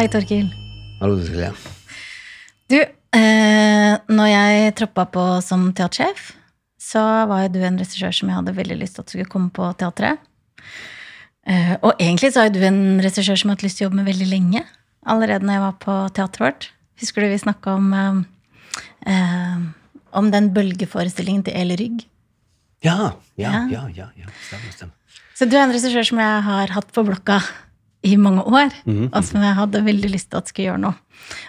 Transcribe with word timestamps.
Hei, 0.00 0.06
Torkil. 0.08 0.46
Hallo, 0.96 1.18
Cecilie. 1.20 1.50
Du, 2.72 2.78
eh, 2.80 3.96
når 4.08 4.28
jeg 4.30 4.70
troppa 4.78 5.04
på 5.12 5.24
som 5.44 5.66
teatersjef, 5.76 6.30
så 6.80 7.02
var 7.28 7.42
jo 7.42 7.50
du 7.52 7.58
en 7.68 7.76
regissør 7.76 8.14
som 8.16 8.30
jeg 8.30 8.38
hadde 8.38 8.54
veldig 8.56 8.78
lyst 8.80 8.96
til 8.96 9.04
at 9.04 9.12
skulle 9.12 9.28
komme 9.28 9.52
på 9.52 9.68
teatret. 9.76 10.24
Eh, 11.44 11.76
og 11.82 12.00
egentlig 12.00 12.32
så 12.32 12.46
er 12.46 12.48
jo 12.48 12.56
du 12.56 12.64
en 12.70 12.80
regissør 13.04 13.36
som 13.36 13.50
jeg 13.50 13.52
har 13.52 13.60
hatt 13.60 13.66
lyst 13.68 13.76
til 13.76 13.84
å 13.84 13.90
jobbe 13.90 14.00
med 14.00 14.10
veldig 14.14 14.32
lenge. 14.32 14.66
Allerede 15.04 15.44
når 15.44 15.58
jeg 15.58 15.66
var 15.66 15.78
på 15.84 16.00
teatret 16.16 16.46
vårt. 16.46 16.72
Husker 17.04 17.20
du 17.20 17.32
vi 17.36 17.44
snakka 17.44 17.76
om, 17.76 17.92
eh, 17.92 18.20
eh, 19.04 19.62
om 20.16 20.30
den 20.32 20.54
bølgeforestillingen 20.56 21.44
til 21.44 21.60
Eli 21.60 21.76
Rygg? 21.76 22.06
Ja, 22.80 23.18
ja, 23.36 23.52
Ja. 23.52 23.66
ja, 23.68 23.88
ja. 23.92 24.12
ja. 24.16 24.36
Stemmer, 24.48 24.72
stemmer. 24.72 25.20
Så 25.36 25.44
du 25.44 25.58
er 25.58 25.66
en 25.68 25.76
regissør 25.76 26.08
som 26.08 26.24
jeg 26.24 26.46
har 26.48 26.72
hatt 26.72 26.88
på 26.88 27.04
blokka 27.04 27.42
i 28.06 28.16
mange 28.16 28.44
år, 28.48 28.72
mm, 28.86 29.10
og 29.10 29.24
som 29.26 29.42
jeg 29.44 29.56
hadde 29.58 29.84
veldig 29.84 30.10
lyst 30.14 30.30
til 30.30 30.40
at 30.40 30.48
skulle 30.48 30.70
gjøre 30.70 30.84
noe. 30.86 30.96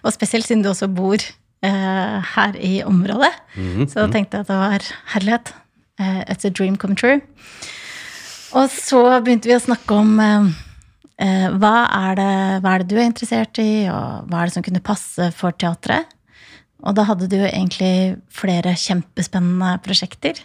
Og 0.04 0.14
spesielt 0.16 0.48
siden 0.48 0.64
du 0.66 0.72
også 0.72 0.90
bor 0.92 1.22
eh, 1.22 2.18
her 2.36 2.58
i 2.60 2.82
området, 2.84 3.32
mm, 3.56 3.86
så 3.92 4.08
tenkte 4.12 4.42
jeg 4.42 4.48
at 4.48 4.52
det 4.52 4.60
var 4.60 4.90
herlighet. 5.14 5.54
Eh, 6.02 6.22
it's 6.28 6.48
a 6.48 6.52
dream 6.52 6.76
come 6.78 6.96
true. 6.96 7.22
Og 8.58 8.68
så 8.74 9.00
begynte 9.24 9.48
vi 9.48 9.56
å 9.56 9.64
snakke 9.64 9.96
om 9.96 10.18
eh, 10.20 10.50
eh, 11.24 11.48
hva, 11.56 11.76
er 11.88 12.20
det, 12.20 12.32
hva 12.64 12.74
er 12.74 12.84
det 12.84 12.92
du 12.92 12.98
er 13.00 13.08
interessert 13.08 13.62
i, 13.64 13.88
og 13.88 14.28
hva 14.28 14.42
er 14.42 14.50
det 14.50 14.58
som 14.58 14.66
kunne 14.66 14.84
passe 14.84 15.32
for 15.38 15.56
teatret? 15.56 16.10
Og 16.82 16.98
da 16.98 17.06
hadde 17.06 17.30
du 17.30 17.38
jo 17.38 17.48
egentlig 17.48 18.18
flere 18.34 18.74
kjempespennende 18.76 19.76
prosjekter. 19.86 20.40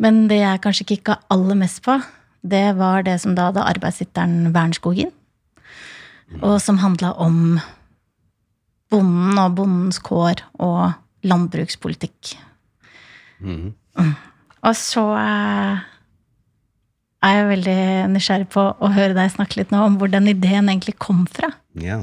Men 0.00 0.26
det 0.30 0.40
jeg 0.40 0.62
kanskje 0.64 0.86
kikka 0.94 1.18
aller 1.32 1.58
mest 1.58 1.82
på, 1.84 1.98
det 2.42 2.76
var 2.78 3.02
det 3.06 3.18
som 3.22 3.34
da 3.34 3.48
hadde 3.48 3.66
arbeidshitteren 3.66 4.52
Vernskogen. 4.54 5.12
Og 6.44 6.58
som 6.60 6.80
handla 6.82 7.14
om 7.16 7.58
bonden 8.92 9.38
og 9.40 9.54
bondens 9.56 10.00
kår 10.04 10.42
og 10.60 10.92
landbrukspolitikk. 11.26 12.34
Mm. 13.40 13.72
Og 14.66 14.74
så 14.76 15.04
eh, 15.18 15.84
er 17.24 17.36
jeg 17.36 17.48
veldig 17.52 17.80
nysgjerrig 18.14 18.48
på 18.52 18.64
å 18.70 18.90
høre 18.94 19.16
deg 19.16 19.32
snakke 19.34 19.60
litt 19.60 19.74
nå 19.74 19.82
om 19.86 19.98
hvor 20.00 20.10
den 20.12 20.30
ideen 20.30 20.70
egentlig 20.70 20.98
kom 21.00 21.24
fra. 21.30 21.50
Ja. 21.78 22.02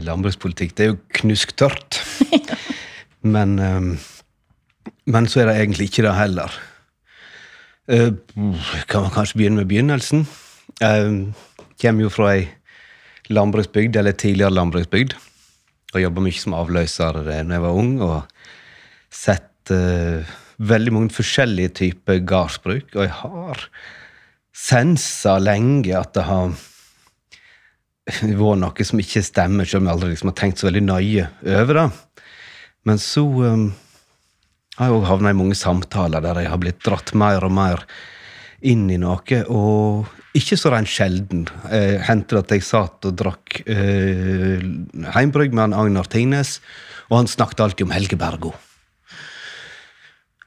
Landbrukspolitikk, 0.00 0.74
det 0.76 0.84
er 0.84 0.92
jo 0.92 1.00
knusktørt. 1.20 2.00
men, 3.34 3.58
ehm, 3.60 3.92
men 5.10 5.28
så 5.28 5.42
er 5.42 5.50
det 5.50 5.58
egentlig 5.60 5.90
ikke 5.90 6.06
det 6.06 6.16
heller. 6.16 6.60
Eh, 7.90 8.12
kan 8.86 9.02
man 9.02 9.10
kanskje 9.10 9.40
begynne 9.40 9.62
med 9.62 9.70
begynnelsen? 9.70 10.26
Uh, 10.80 11.32
kommer 11.80 12.06
jo 12.06 12.10
fra 12.12 12.28
ei 12.36 12.44
landbruksbygd, 13.30 13.96
eller 13.98 14.14
tidligere 14.14 14.54
landbruksbygd. 14.54 15.16
Og 15.94 16.04
jobba 16.04 16.22
mye 16.22 16.38
som 16.38 16.54
avløser 16.54 17.18
da 17.26 17.40
jeg 17.40 17.64
var 17.64 17.74
ung, 17.74 17.96
og 18.06 18.22
sett 19.10 19.74
uh, 19.74 20.22
veldig 20.62 20.94
mange 20.94 21.14
forskjellige 21.16 21.74
typer 21.82 22.22
gardsbruk. 22.22 22.94
Og 22.94 23.02
jeg 23.02 23.14
har 23.24 23.66
sensa 24.54 25.38
lenge 25.42 25.96
at 25.98 26.14
det 26.14 26.28
har 26.30 26.54
vært 28.20 28.62
noe 28.62 28.86
som 28.86 29.02
ikke 29.02 29.24
stemmer, 29.26 29.66
selv 29.66 29.82
om 29.82 29.90
jeg 29.90 29.96
aldri 29.96 30.14
liksom 30.14 30.30
har 30.30 30.38
tenkt 30.38 30.62
så 30.62 30.70
veldig 30.70 30.86
nøye 30.86 31.26
over 31.58 31.82
det. 31.82 31.88
Men 32.86 33.02
så 33.02 33.26
um, 33.26 33.70
har 34.80 34.88
jeg 34.88 34.96
òg 34.96 35.10
havna 35.10 35.34
i 35.34 35.36
mange 35.36 35.56
samtaler 35.58 36.24
der 36.24 36.38
jeg 36.40 36.48
har 36.48 36.60
blitt 36.60 36.80
dratt 36.80 37.12
mer 37.12 37.44
og 37.44 37.52
mer 37.52 37.82
inn 38.64 38.86
i 38.92 38.96
noe, 39.00 39.40
og 39.52 40.08
ikke 40.36 40.56
så 40.56 40.70
rent 40.72 40.88
sjelden 40.88 41.42
eh, 41.68 41.98
hendte 42.06 42.36
det 42.36 42.40
at 42.46 42.54
jeg 42.54 42.64
satt 42.64 43.08
og 43.08 43.16
drakk 43.18 43.58
eh, 43.68 44.62
heimbrygg 45.16 45.52
med 45.52 45.66
han 45.66 45.76
Agnar 45.76 46.08
Tingnes, 46.08 46.58
og 47.10 47.18
han 47.18 47.28
snakket 47.28 47.60
alltid 47.64 47.88
om 47.88 47.92
Helge 47.92 48.16
Bergo. 48.20 48.54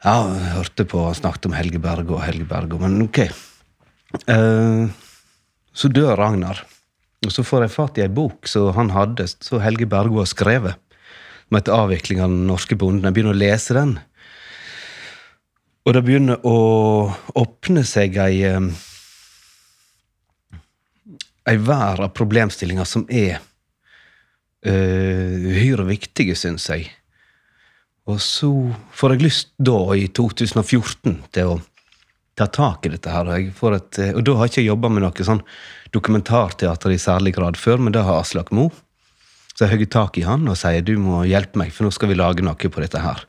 Ja, 0.03 0.16
jeg 0.33 0.53
hørte 0.57 0.85
på 0.89 1.03
han 1.05 1.17
snakket 1.17 1.49
om 1.49 1.57
Helge 1.57 1.81
Bergo 1.83 2.17
og 2.17 2.25
Helge 2.25 2.47
Bergo, 2.49 2.79
men 2.81 3.03
ok. 3.05 3.19
Eh, 4.29 4.85
så 5.73 5.91
dør 5.93 6.22
Agnar, 6.25 6.66
Og 7.23 7.31
så 7.31 7.43
får 7.47 7.61
jeg 7.63 7.72
fatt 7.72 7.97
i 7.97 8.01
ei 8.03 8.09
bok 8.11 8.49
som 8.51 8.73
han 8.75 8.89
hadde, 8.91 9.23
så 9.29 9.61
Helge 9.63 9.85
Bergo 9.88 10.17
har 10.19 10.27
skrevet, 10.27 10.75
som 11.47 11.55
heter 11.55 11.72
'Avvikling 11.72 12.19
av 12.19 12.29
den 12.29 12.47
norske 12.47 12.75
bonden'. 12.75 13.05
Jeg 13.05 13.13
begynner 13.13 13.31
å 13.31 13.39
lese 13.39 13.73
den. 13.73 13.99
Og 15.83 15.95
det 15.95 16.03
begynner 16.05 16.44
å 16.47 16.57
åpne 17.39 17.83
seg 17.88 18.17
ei 18.23 18.44
Ei 21.44 21.57
vær 21.59 21.99
av 21.99 22.13
problemstillinger 22.16 22.88
som 22.88 23.03
er 23.11 23.41
eh, 24.63 25.43
uhyre 25.43 25.83
viktige, 25.89 26.38
syns 26.39 26.69
jeg. 26.72 26.85
Og 28.07 28.22
så 28.23 28.51
får 28.95 29.16
jeg 29.16 29.25
lyst 29.25 29.51
da, 29.59 29.75
i 29.95 30.07
2014, 30.07 31.17
til 31.35 31.51
å 31.51 31.57
ta 32.39 32.47
tak 32.47 32.88
i 32.88 32.93
dette 32.93 33.11
her. 33.11 33.27
Og, 33.27 33.75
et, 33.75 33.99
eh, 33.99 34.13
og 34.16 34.23
da 34.23 34.38
har 34.39 34.47
jeg 34.47 34.53
ikke 34.53 34.69
jobba 34.69 34.91
med 34.91 35.05
noe 35.05 35.27
sånn 35.27 35.43
dokumentarteater 35.93 36.95
i 36.95 37.01
særlig 37.01 37.35
grad 37.38 37.59
før, 37.59 37.83
men 37.83 37.95
det 37.95 38.05
har 38.07 38.22
Aslak 38.22 38.51
Moe. 38.55 38.73
Så 39.53 39.67
jeg 39.67 39.75
hogger 39.75 39.91
tak 39.93 40.17
i 40.17 40.25
han 40.25 40.47
og 40.49 40.57
sier 40.57 40.81
du 40.81 40.95
må 40.97 41.22
hjelpe 41.29 41.59
meg, 41.61 41.75
for 41.75 41.85
nå 41.85 41.93
skal 41.93 42.09
vi 42.09 42.17
lage 42.17 42.45
noe 42.45 42.55
på 42.57 42.81
dette 42.81 43.03
her. 43.03 43.27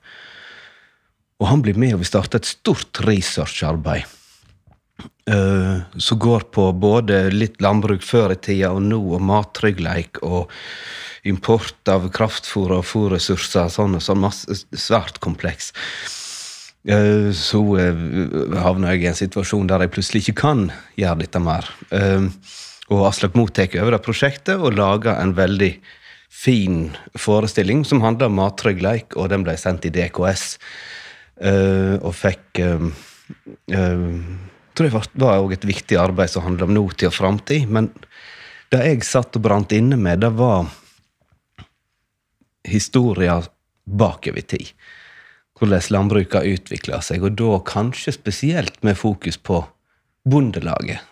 Og 1.45 1.51
han 1.51 1.61
blir 1.61 1.77
med, 1.77 1.93
og 1.93 2.01
vi 2.01 2.09
starter 2.09 2.41
et 2.41 2.49
stort 2.49 3.03
researcharbeid. 3.05 4.09
Uh, 5.29 5.83
som 6.01 6.19
går 6.21 6.47
på 6.55 6.69
både 6.77 7.27
litt 7.33 7.59
landbruk 7.65 8.05
før 8.05 8.33
i 8.33 8.39
tida 8.41 8.71
og 8.73 8.81
nå, 8.85 8.99
og 9.17 9.21
mattryggleik 9.25 10.21
og 10.25 10.53
import 11.29 11.89
av 11.93 12.07
kraftfôr 12.15 12.73
og 12.79 12.87
fôrressurser. 12.89 13.69
Sånn, 13.73 13.99
sånn 14.01 14.23
masse, 14.25 14.63
svært 14.73 15.21
kompleks. 15.25 15.73
Uh, 16.89 17.29
så 17.37 17.61
uh, 17.61 18.57
havner 18.65 18.95
jeg 18.95 19.05
i 19.05 19.11
en 19.13 19.21
situasjon 19.21 19.69
der 19.69 19.85
jeg 19.85 19.95
plutselig 19.99 20.25
ikke 20.25 20.39
kan 20.47 20.67
gjøre 21.01 21.27
dette 21.27 21.45
mer. 21.45 21.69
Og 22.93 23.07
Aslak 23.09 23.37
Moe 23.37 23.53
tar 23.53 23.73
over 23.83 23.97
det 23.97 24.05
prosjektet 24.05 24.61
og 24.61 24.77
lager 24.77 25.17
en 25.21 25.37
veldig 25.37 25.75
fin 26.33 26.91
forestilling 27.21 27.85
som 27.89 28.05
handler 28.05 28.33
om 28.33 28.41
mattryggleik, 28.41 29.17
og 29.17 29.33
den 29.33 29.45
ble 29.45 29.57
sendt 29.61 29.89
i 29.89 29.93
DKS. 29.93 30.55
Eh, 31.41 31.95
og 32.01 32.13
fikk 32.17 32.61
uh, 32.65 32.89
tror 34.75 34.89
jeg 34.89 34.95
var 34.95 35.39
også 35.39 35.57
et 35.57 35.67
viktig 35.69 35.99
arbeid 35.99 36.33
som 36.33 36.45
handla 36.45 36.67
om 36.69 36.75
nåtid 36.75 37.09
og 37.09 37.17
framtid. 37.17 37.69
Men 37.71 37.91
det 38.75 38.83
jeg 38.83 39.07
satt 39.07 39.37
og 39.39 39.45
brant 39.45 39.73
inne 39.75 39.99
med, 40.01 40.25
det 40.25 40.33
var 40.35 40.67
historia 42.67 43.39
bakover 43.85 44.43
i 44.43 44.47
tid. 44.55 44.73
Hvordan 45.55 45.91
landbruket 45.95 46.41
har 46.41 46.51
utvikla 46.51 47.01
seg, 47.05 47.23
og 47.23 47.37
da 47.39 47.61
kanskje 47.67 48.17
spesielt 48.17 48.81
med 48.83 48.99
fokus 48.99 49.39
på 49.39 49.63
Bondelaget. 50.27 51.05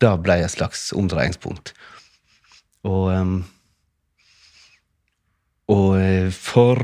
Det 0.00 0.12
ble 0.22 0.38
et 0.40 0.52
slags 0.52 0.92
omdreiingspunkt. 0.96 1.74
Og 2.84 3.42
Og 5.72 6.32
for 6.36 6.76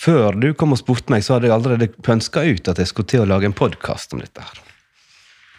Før 0.00 0.32
du 0.32 0.52
kom 0.56 0.72
og 0.72 0.80
spurte 0.80 1.12
meg, 1.12 1.24
så 1.24 1.34
hadde 1.34 1.50
jeg 1.50 1.54
allerede 1.58 1.90
pønska 2.00 2.46
ut 2.48 2.68
at 2.72 2.78
jeg 2.80 2.88
skulle 2.88 3.10
til 3.10 3.24
å 3.26 3.28
lage 3.28 3.50
en 3.50 3.56
podkast 3.56 4.14
om 4.16 4.22
dette. 4.22 4.40
her. 4.40 4.60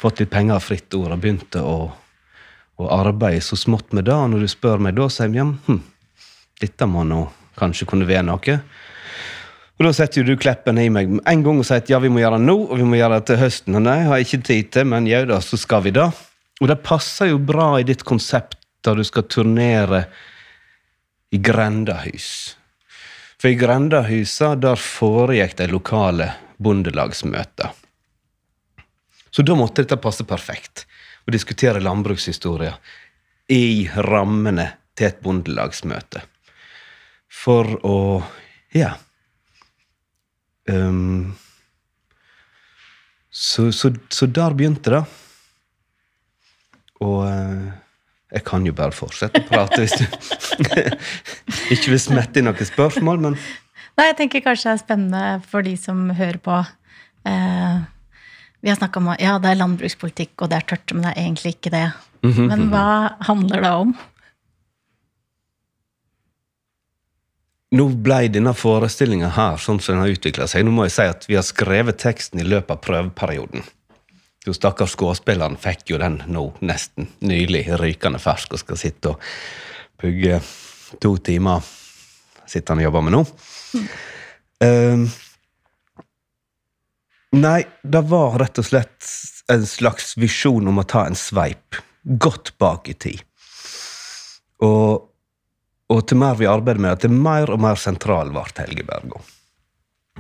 Fått 0.02 0.20
litt 0.20 0.32
penger 0.34 0.58
av 0.58 0.66
fritt 0.66 0.94
ord 0.98 1.14
og 1.14 1.20
begynte 1.22 1.62
å, 1.62 1.92
å 2.82 2.88
arbeide 2.96 3.44
så 3.46 3.60
smått 3.60 3.94
med 3.94 4.08
det. 4.10 4.16
Og 4.18 4.32
når 4.32 4.42
du 4.42 4.50
spør 4.50 4.82
meg 4.82 4.96
da, 4.98 5.06
sier 5.14 5.30
jeg 5.30 5.44
ja, 5.44 5.46
hm, 5.68 5.78
dette 6.64 6.88
må 6.90 7.04
nå 7.06 7.28
kanskje 7.60 7.86
kunne 7.92 8.08
være 8.10 8.26
noe. 8.32 8.56
Og 9.78 9.86
da 9.86 9.92
setter 9.94 10.22
jo 10.22 10.32
du 10.32 10.42
kleppen 10.42 10.80
i 10.82 10.88
meg 10.94 11.14
en 11.22 11.44
gang 11.46 11.62
og 11.62 11.68
sier 11.68 11.84
at 11.84 11.92
ja, 11.94 12.00
vi 12.02 12.10
må 12.10 12.24
gjøre 12.24 12.40
det 12.40 12.48
nå, 12.48 12.56
og 12.66 12.82
vi 12.82 12.88
må 12.88 12.98
gjøre 12.98 13.20
det 13.20 13.28
til 13.30 13.40
høsten. 13.44 13.78
Og 13.78 13.86
nei, 13.86 14.00
jeg 14.00 14.10
har 14.10 14.24
ikke 14.26 14.42
tid 14.50 14.72
til, 14.74 14.88
men 14.90 15.10
jau 15.10 15.22
da, 15.30 15.38
så 15.46 15.60
skal 15.62 15.86
vi 15.86 15.94
det. 16.00 16.08
Og 16.62 16.70
det 16.70 16.80
passer 16.86 17.30
jo 17.30 17.38
bra 17.46 17.76
i 17.78 17.86
ditt 17.86 18.02
konsept 18.10 18.58
da 18.82 18.96
du 18.98 19.04
skal 19.06 19.28
turnere 19.30 20.08
i 21.30 21.38
grendahus. 21.38 22.58
For 23.42 23.50
i 23.50 23.58
grendahusa, 23.58 24.54
der 24.56 24.78
foregikk 24.78 25.56
de 25.58 25.66
lokale 25.72 26.28
bondelagsmøter. 26.62 27.72
Så 29.34 29.42
da 29.42 29.56
måtte 29.58 29.82
dette 29.82 29.98
passe 29.98 30.28
perfekt. 30.30 30.86
Å 31.26 31.34
diskutere 31.34 31.82
landbrukshistorie 31.82 32.76
i 33.50 33.90
rammene 34.06 34.68
til 34.94 35.10
et 35.10 35.24
bondelagsmøte. 35.26 36.22
For 37.32 37.80
å 37.82 37.98
Ja. 38.78 38.94
Um, 40.70 41.34
så, 43.32 43.72
så, 43.72 43.90
så 44.10 44.28
der 44.30 44.54
begynte 44.54 44.94
det. 44.94 45.02
Og 47.02 47.26
eh, 47.26 47.81
jeg 48.32 48.46
kan 48.48 48.66
jo 48.66 48.74
bare 48.76 48.96
fortsette 48.96 49.42
å 49.42 49.48
prate 49.50 49.82
hvis 49.84 49.98
du 50.00 50.06
ikke 51.76 51.92
vil 51.92 52.00
smette 52.00 52.40
inn 52.40 52.48
noen 52.48 52.68
spørsmål, 52.68 53.20
men 53.28 53.40
Nei, 54.00 54.06
jeg 54.08 54.22
tenker 54.22 54.44
kanskje 54.46 54.70
det 54.70 54.76
er 54.78 54.80
spennende 54.86 55.24
for 55.52 55.68
de 55.68 55.74
som 55.78 56.06
hører 56.16 56.40
på. 56.42 56.62
Eh, 57.28 57.82
vi 58.64 58.72
har 58.72 58.78
snakka 58.80 59.02
om 59.02 59.10
at 59.12 59.22
ja, 59.22 59.36
det 59.42 59.52
er 59.52 59.60
landbrukspolitikk, 59.60 60.32
og 60.40 60.50
det 60.50 60.62
er 60.62 60.68
tørt, 60.72 60.94
men 60.96 61.04
det 61.04 61.12
er 61.12 61.26
egentlig 61.26 61.52
ikke 61.58 61.74
det. 61.74 61.84
Mhm. 62.24 62.48
Men 62.48 62.64
hva 62.72 62.86
handler 63.28 63.66
det 63.66 63.74
om? 63.84 63.94
Nå 67.72 67.86
ble 68.04 68.26
denne 68.28 68.52
forestillinga 68.58 69.30
her 69.38 69.60
sånn 69.62 69.80
som 69.80 69.96
den 69.96 70.04
har 70.04 70.16
utvikla 70.16 70.48
seg. 70.52 70.66
Nå 70.68 70.74
må 70.76 70.88
jeg 70.88 70.96
si 70.98 71.06
at 71.08 71.28
vi 71.30 71.38
har 71.40 71.46
skrevet 71.48 72.02
teksten 72.04 72.42
i 72.44 72.48
løpet 72.48 72.74
av 72.76 72.82
prøveperioden. 72.84 73.64
Jo, 74.48 74.54
Stakkars 74.58 74.96
skuespilleren 74.96 75.58
fikk 75.62 75.92
jo 75.94 76.00
den 76.02 76.18
nå 76.34 76.48
nesten 76.66 77.12
nylig, 77.22 77.68
rykende 77.78 78.22
fersk, 78.22 78.56
og 78.56 78.64
skal 78.64 78.80
sitte 78.82 79.12
og 79.14 79.28
pugge 80.02 80.40
to 81.02 81.14
timer. 81.22 81.62
Sitter 82.50 82.74
han 82.74 82.82
og 82.82 82.88
jobber 82.88 83.06
med 83.06 83.16
nå. 83.16 83.22
Um, 84.62 85.06
nei, 87.38 87.60
det 87.84 88.02
var 88.10 88.40
rett 88.42 88.60
og 88.62 88.68
slett 88.68 89.14
en 89.52 89.68
slags 89.70 90.16
visjon 90.20 90.68
om 90.68 90.82
å 90.82 90.88
ta 90.90 91.06
en 91.06 91.18
sveip 91.18 91.78
godt 92.02 92.56
bak 92.62 92.90
i 92.90 92.98
tid. 92.98 93.24
Og 94.66 95.08
og 95.92 96.06
til 96.08 96.22
mer 96.22 96.38
vi 96.40 96.48
arbeider 96.48 96.80
med 96.80 97.02
til 97.04 97.12
mer 97.12 97.52
og 97.52 97.60
mer 97.60 97.80
sentral 97.80 98.32
ble 98.32 98.46
Helge 98.62 98.86
Bergo. 98.88 99.20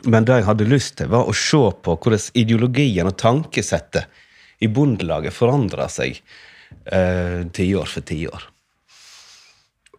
Men 0.10 0.26
det 0.26 0.40
jeg 0.40 0.48
hadde 0.48 0.70
lyst 0.70 0.96
til, 0.98 1.12
var 1.12 1.30
å 1.30 1.36
se 1.36 1.62
på 1.84 1.98
hvordan 1.98 2.40
ideologien 2.42 3.10
og 3.10 3.20
tankesettet 3.22 4.10
i 4.62 4.70
Bondelaget 4.70 5.34
forandra 5.36 5.88
seg 5.90 6.18
eh, 6.86 7.42
tiår 7.54 7.90
for 7.90 8.06
tiår. 8.06 8.50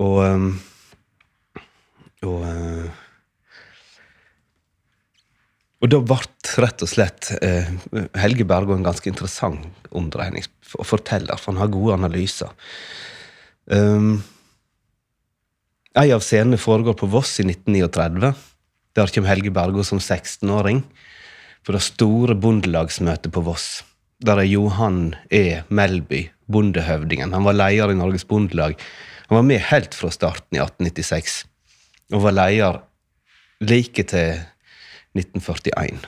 Og 0.03 0.19
eh, 0.27 0.51
Og 2.23 2.45
eh, 2.47 2.91
og 5.83 5.91
da 5.91 5.99
ble 5.99 6.17
rett 6.63 6.83
og 6.85 6.91
slett 6.91 7.33
eh, 7.43 7.67
Helge 8.23 8.45
Bergo 8.47 8.77
en 8.77 8.85
ganske 8.87 9.09
interessant 9.11 9.65
omdreining 9.91 10.45
og 10.79 10.87
forteller, 10.87 11.35
for 11.41 11.51
han 11.51 11.59
har 11.59 11.73
gode 11.75 11.97
analyser. 11.99 12.53
Um, 13.67 14.23
en 15.99 16.15
av 16.15 16.23
scenene 16.23 16.61
foregår 16.61 16.95
på 17.01 17.11
Voss 17.11 17.35
i 17.43 17.49
1939. 17.49 18.31
Der 18.97 19.09
kommer 19.09 19.33
Helge 19.33 19.53
Bergo 19.55 19.85
som 19.85 19.99
16-åring 19.99 20.83
på 21.65 21.73
det 21.73 21.83
store 21.85 22.35
bondelagsmøtet 22.37 23.33
på 23.33 23.44
Voss. 23.47 23.83
Der 24.23 24.39
er 24.39 24.47
Johan 24.47 25.15
E. 25.33 25.62
Melby, 25.69 26.27
bondehøvdingen. 26.50 27.33
Han 27.33 27.47
var 27.47 27.56
leder 27.56 27.93
i 27.93 27.97
Norges 27.99 28.27
Bondelag. 28.29 28.77
Han 29.29 29.39
var 29.39 29.47
med 29.49 29.65
helt 29.71 29.97
fra 29.97 30.11
starten 30.12 30.59
i 30.59 30.61
1896, 30.61 31.44
og 32.12 32.27
var 32.27 32.37
leder 32.37 32.83
like 33.65 34.05
til 34.12 34.43
1941. 35.17 36.05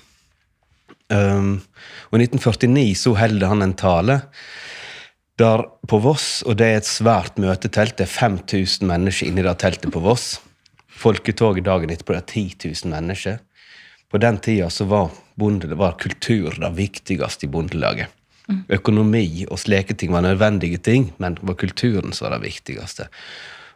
Um, 1.15 1.61
og 2.11 2.19
I 2.19 2.27
1949 2.27 2.95
så 2.99 3.13
holder 3.17 3.51
han 3.53 3.65
en 3.65 3.77
tale 3.79 4.21
der 5.39 5.65
på 5.89 5.99
Voss, 6.05 6.43
og 6.47 6.59
det 6.59 6.67
er 6.69 6.83
et 6.83 6.89
svært 6.89 7.39
møtetelt. 7.43 7.97
Det 7.99 8.07
er 8.07 8.13
5000 8.13 8.87
mennesker 8.89 9.31
inni 9.31 9.45
det 9.45 9.57
teltet 9.63 9.93
på 9.95 10.03
Voss. 10.05 10.37
Folketoget 10.95 11.67
dagen 11.67 11.91
etterpå 11.91 12.15
det 12.15 12.23
er 12.23 12.33
10 12.33 12.45
000 12.85 12.93
mennesker. 12.95 13.41
På 14.11 14.21
den 14.23 14.39
tida 14.39 14.69
så 14.71 14.87
var, 14.87 15.11
bonde, 15.35 15.75
var 15.75 15.97
kultur 15.99 16.55
det 16.61 16.71
viktigste 16.77 17.47
i 17.47 17.51
bondelaget. 17.51 18.13
Mm. 18.47 18.65
Økonomi 18.77 19.47
og 19.49 19.59
slike 19.59 19.97
ting 19.97 20.13
var 20.13 20.23
nødvendige 20.23 20.79
ting, 20.79 21.13
men 21.19 21.35
det 21.39 21.43
var 21.49 21.57
kulturen 21.59 22.13
som 22.13 22.29
var 22.29 22.37
det 22.37 22.47
viktigste. 22.51 23.09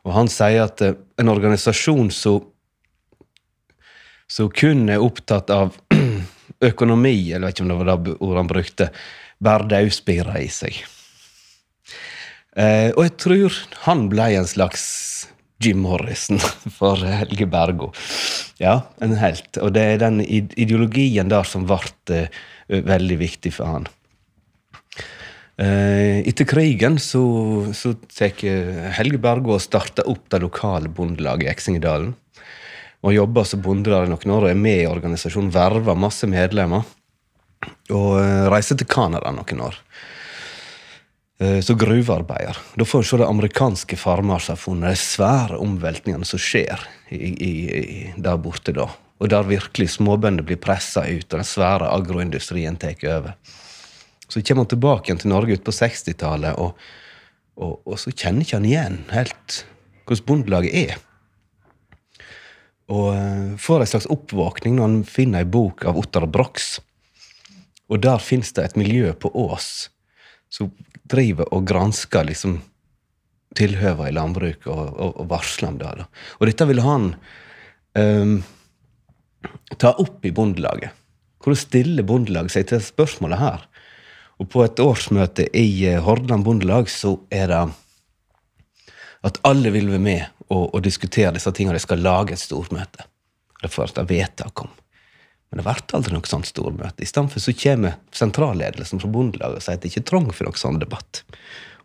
Og 0.06 0.12
han 0.14 0.28
sier 0.30 0.68
at 0.68 0.82
uh, 0.84 0.94
en 1.18 1.32
organisasjon 1.32 2.12
som 2.14 2.42
kun 4.54 4.88
er 4.92 5.02
opptatt 5.02 5.50
av 5.50 5.74
økonomi, 6.70 7.32
eller 7.32 7.48
vet 7.48 7.56
ikke 7.56 7.64
om 7.66 7.72
det 7.72 7.80
var 7.80 7.90
det 7.90 8.14
ordet 8.18 8.42
han 8.42 8.52
brukte, 8.52 8.90
bærer 9.42 9.72
daudspirer 9.72 10.38
i 10.42 10.48
seg. 10.52 10.78
Eh, 12.58 12.90
og 12.94 13.04
jeg 13.04 13.14
tror 13.22 13.58
han 13.84 14.08
ble 14.10 14.30
en 14.34 14.48
slags 14.48 14.84
Jim 15.62 15.82
Morrison 15.82 16.38
for 16.78 17.02
Helge 17.02 17.46
Bergo. 17.50 17.92
Ja, 18.62 18.80
en 19.02 19.16
helt. 19.18 19.58
Og 19.62 19.72
det 19.74 19.84
er 19.84 20.02
den 20.02 20.20
ideologien 20.22 21.30
der 21.30 21.46
som 21.48 21.66
ble 21.68 21.80
eh, 22.14 22.28
veldig 22.68 23.18
viktig 23.20 23.54
for 23.58 23.74
han. 23.74 23.88
Eh, 25.58 26.22
etter 26.30 26.46
krigen 26.46 27.00
så, 27.02 27.22
så 27.74 27.96
tar 28.14 28.38
Helge 28.94 29.18
Bergo 29.18 29.56
og 29.56 29.64
starter 29.64 30.06
opp 30.10 30.28
det 30.30 30.42
lokale 30.44 30.90
bondelaget 30.90 31.48
i 31.48 31.52
Eksingedalen. 31.52 32.14
Og 33.06 33.14
jobber 33.14 33.46
som 33.46 33.62
bonde 33.62 33.90
der 33.90 34.06
i 34.06 34.10
noen 34.10 34.34
år 34.34 34.46
og 34.46 34.52
er 34.52 34.58
med 34.58 34.82
i 34.82 34.90
organisasjonen, 34.90 35.52
verver 35.54 35.98
masse 35.98 36.26
medlemmer. 36.30 36.86
Og 37.94 38.18
eh, 38.20 38.46
reiser 38.52 38.78
til 38.78 38.90
Canada 38.90 39.34
noen 39.34 39.66
år. 39.66 39.78
Eh, 41.40 41.60
så 41.60 41.74
gruvearbeider. 41.74 42.56
Da 42.74 42.84
får 42.84 43.02
vi 43.02 43.06
se 43.06 43.16
det 43.16 43.26
amerikanske 43.26 43.96
farmer 43.96 44.42
som 44.42 44.80
de 44.82 44.94
svære 44.98 45.58
omveltningene 45.62 46.26
som 46.26 46.40
skjer 46.42 46.80
i, 47.14 47.30
i, 47.30 48.14
der 48.16 48.40
borte 48.42 48.74
da. 48.74 48.88
Og 49.18 49.30
der 49.30 49.46
virkelig 49.46 49.92
småbønder 49.94 50.46
blir 50.46 50.58
pressa 50.58 51.04
ut, 51.06 51.26
og 51.30 51.36
den 51.38 51.46
svære 51.46 51.90
agroindustrien 51.94 52.78
tar 52.78 52.98
over. 53.06 53.36
Så 54.28 54.42
kommer 54.42 54.64
han 54.64 54.72
tilbake 54.74 55.08
igjen 55.08 55.20
til 55.22 55.30
Norge 55.30 55.54
ut 55.54 55.66
på 55.66 55.74
60-tallet, 55.74 56.58
og, 56.58 56.74
og, 57.56 57.78
og, 57.86 57.94
så 57.98 58.12
kjenner 58.12 58.42
ikke 58.42 58.58
han 58.58 58.66
igjen 58.68 58.98
helt 59.10 59.60
hvordan 60.08 60.26
bondelaget 60.26 60.74
er. 60.74 60.96
Og 62.88 63.12
uh, 63.12 63.54
får 63.60 63.84
en 63.84 63.90
slags 63.90 64.08
oppvåkning 64.10 64.78
når 64.78 64.86
han 64.86 65.00
finner 65.06 65.44
ei 65.44 65.48
bok 65.48 65.84
av 65.86 65.98
Ottar 66.00 66.26
Brox. 66.26 66.78
Og 67.88 68.00
der 68.02 68.22
fins 68.22 68.54
det 68.56 68.64
et 68.64 68.78
miljø 68.80 69.12
på 69.12 69.30
Ås 69.36 69.88
som 70.52 70.70
driver 71.08 71.48
og 71.54 71.66
gransker 71.68 72.26
liksom 72.28 72.58
tilhøva 73.58 74.08
i 74.08 74.14
landbruket 74.14 74.68
og, 74.70 74.92
og, 74.92 75.16
og 75.22 75.28
varsler 75.30 75.72
om 75.72 75.80
det. 75.80 75.90
Da. 76.00 76.06
Og 76.38 76.50
dette 76.50 76.68
vil 76.68 76.82
han 76.84 77.10
um, 77.98 78.38
ta 79.80 79.94
opp 79.96 80.24
i 80.24 80.34
Bondelaget. 80.34 80.94
Hvordan 81.42 81.60
stiller 81.60 82.06
Bondelaget 82.06 82.54
seg 82.54 82.68
til 82.70 82.82
spørsmålet 82.84 83.40
her? 83.40 83.66
Og 84.38 84.50
på 84.52 84.62
et 84.64 84.80
årsmøte 84.82 85.48
i 85.56 85.68
uh, 85.88 86.00
Hordaland 86.04 86.46
Bondelag 86.46 86.90
så 86.92 87.16
er 87.34 87.50
det 87.50 87.62
at 89.28 89.40
alle 89.48 89.72
vil 89.74 89.88
være 89.90 90.02
med 90.02 90.26
og, 90.48 90.74
og 90.74 90.82
diskutere 90.84 91.34
disse 91.34 91.50
tingene. 91.52 91.76
De 91.76 91.82
skal 91.82 92.04
lage 92.04 92.36
et 92.36 92.42
stormøte. 92.42 93.08
Det 93.58 93.72
får 93.72 93.90
et 93.90 94.04
vedtak 94.12 94.62
om. 94.62 94.70
Men 95.48 95.60
det 95.60 95.64
ble 95.64 95.96
aldri 95.96 96.14
noe 96.14 96.28
sånt 96.28 96.48
stormøte. 96.48 97.02
I 97.02 97.08
stedet 97.08 97.40
så 97.40 97.54
kommer 97.56 97.96
sentralledelsen 98.12 99.00
fra 99.00 99.10
Bondelaget 99.12 99.60
og 99.60 99.64
sier 99.64 99.78
at 99.78 99.84
det 99.84 99.92
ikke 99.92 100.02
er 100.04 100.10
trang 100.10 100.28
for 100.32 100.48
noen 100.48 100.60
sånn 100.60 100.80
debatt. 100.82 101.22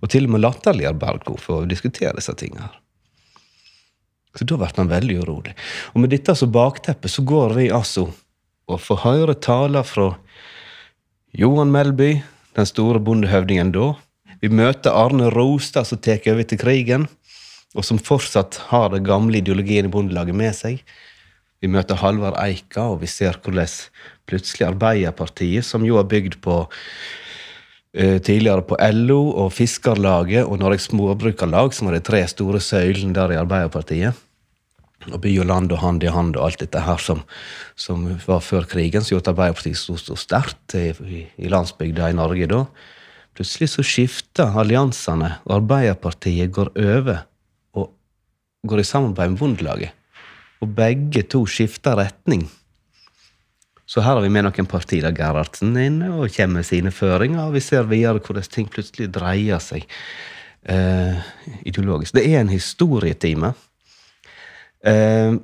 Og 0.03 0.11
til 0.11 0.27
og 0.27 0.35
med 0.35 0.43
latterliggjør 0.43 0.97
Bergo 0.99 1.37
for 1.39 1.63
å 1.63 1.69
diskutere 1.69 2.17
disse 2.17 2.35
tingene. 2.39 2.67
Så 4.33 4.47
da 4.49 4.57
ble 4.57 4.69
man 4.79 4.91
veldig 4.91 5.19
urolig. 5.23 5.53
Og 5.93 6.03
med 6.03 6.11
dette 6.11 6.35
som 6.35 6.51
bakteppe 6.51 7.11
så 7.11 7.23
går 7.23 7.55
vi 7.59 7.69
altså 7.71 8.09
og 8.71 8.79
får 8.81 9.01
høre 9.03 9.35
taler 9.43 9.85
fra 9.85 10.13
Johan 11.37 11.71
Melby, 11.73 12.17
den 12.55 12.67
store 12.69 13.01
bondehøvdingen 13.03 13.73
da. 13.75 13.93
Vi 14.43 14.49
møter 14.51 14.95
Arne 14.95 15.29
Rostad, 15.33 15.87
som 15.87 16.01
tar 16.03 16.21
over 16.31 16.45
til 16.47 16.59
krigen, 16.61 17.07
og 17.73 17.85
som 17.87 17.99
fortsatt 18.01 18.59
har 18.69 18.91
den 18.93 19.05
gamle 19.07 19.39
ideologien 19.39 19.87
i 19.87 19.91
Bondelaget 19.91 20.37
med 20.37 20.55
seg. 20.55 20.83
Vi 21.63 21.69
møter 21.71 21.95
Halvard 21.95 22.35
Eika, 22.43 22.89
og 22.91 22.99
vi 23.05 23.07
ser 23.07 23.37
hvordan 23.39 23.69
plutselig 24.27 24.65
Arbeiderpartiet, 24.67 25.63
som 25.63 25.85
jo 25.87 25.95
er 25.95 26.09
bygd 26.11 26.41
på 26.43 26.57
uh, 26.67 28.17
tidligere 28.19 28.65
på 28.67 28.75
LO 28.97 29.21
og 29.45 29.53
Fiskarlaget 29.55 30.43
og 30.43 30.59
Norges 30.59 30.89
Småbrukarlag, 30.89 31.71
som 31.71 31.87
var 31.87 31.95
de 31.95 32.03
tre 32.03 32.19
store 32.27 32.59
søylene 32.59 33.15
der 33.15 33.31
i 33.31 33.39
Arbeiderpartiet, 33.39 34.19
og 35.07 35.15
By 35.23 35.31
og 35.39 35.47
land 35.47 35.71
og 35.75 35.79
Hand 35.83 36.03
i 36.03 36.11
hand 36.11 36.35
og 36.35 36.49
alt 36.49 36.61
dette 36.63 36.83
her 36.83 36.99
som, 36.99 37.23
som 37.79 38.05
var 38.27 38.43
før 38.43 38.67
krigen, 38.67 39.03
som 39.03 39.15
gjorde 39.15 39.29
at 39.29 39.33
Arbeiderpartiet 39.33 39.79
sto 39.79 39.95
så 39.99 40.19
sterkt 40.19 40.75
i, 40.79 41.23
i 41.39 41.51
landsbygda 41.51 42.11
i 42.11 42.19
Norge 42.19 42.51
da. 42.51 42.61
Plutselig 43.35 43.71
så 43.71 43.87
skifter 43.87 44.59
alliansene, 44.59 45.37
og 45.47 45.61
Arbeiderpartiet 45.61 46.51
går 46.55 46.75
over 46.75 47.23
og 47.79 47.91
går 48.67 48.83
i 48.83 48.89
samarbeid 48.91 49.31
med 49.31 49.39
Bondelaget 49.39 49.99
og 50.63 50.75
begge 50.77 51.25
to 51.27 51.43
skifter 51.49 51.97
retning. 51.99 52.47
Så 53.85 54.01
her 54.01 54.15
har 54.15 54.23
vi 54.23 54.31
med 54.31 54.45
noen 54.47 54.67
partier 54.69 55.03
der 55.05 55.15
Gerhardsen 55.15 55.75
er 55.77 55.89
inne 55.89 56.09
og 56.15 56.31
kommer 56.33 56.61
med 56.61 56.67
sine 56.67 56.93
føringer, 56.95 57.43
og 57.45 57.57
vi 57.57 57.61
ser 57.63 57.89
videre 57.89 58.21
hvordan 58.23 58.47
ting 58.49 58.69
plutselig 58.71 59.09
dreier 59.13 59.59
seg 59.61 59.83
uh, 60.71 61.19
ideologisk. 61.67 62.15
Det 62.15 62.23
er 62.25 62.39
en 62.39 62.53
historietime, 62.53 63.51
uh, 64.87 65.35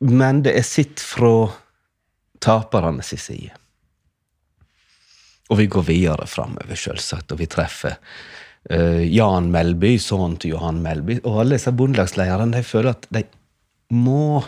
men 0.00 0.40
det 0.46 0.56
er 0.56 0.66
sitt 0.66 1.02
fra 1.04 1.52
tapernes 2.42 3.12
side. 3.12 3.52
Og 5.52 5.60
vi 5.60 5.68
går 5.68 5.84
videre 5.84 6.26
framover, 6.26 6.78
selvsagt, 6.78 7.34
og 7.34 7.42
vi 7.42 7.50
treffer 7.52 7.98
uh, 8.72 9.04
Jan 9.04 9.52
Melby, 9.52 9.98
sønnen 10.00 10.40
til 10.40 10.56
Johan 10.56 10.80
Melby, 10.82 11.20
og 11.26 11.42
alle 11.44 11.60
disse 11.60 11.76
bondelagslederne 11.76 12.56
de 12.56 12.64
føler 12.66 12.96
at 12.96 13.06
de 13.12 13.26
må 13.92 14.40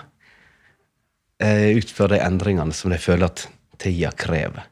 utføre 1.78 2.16
de 2.16 2.24
endringene 2.24 2.74
som 2.76 2.92
de 2.92 2.98
føler 3.00 3.28
at 3.28 3.46
tida 3.80 4.12
krever. 4.16 4.66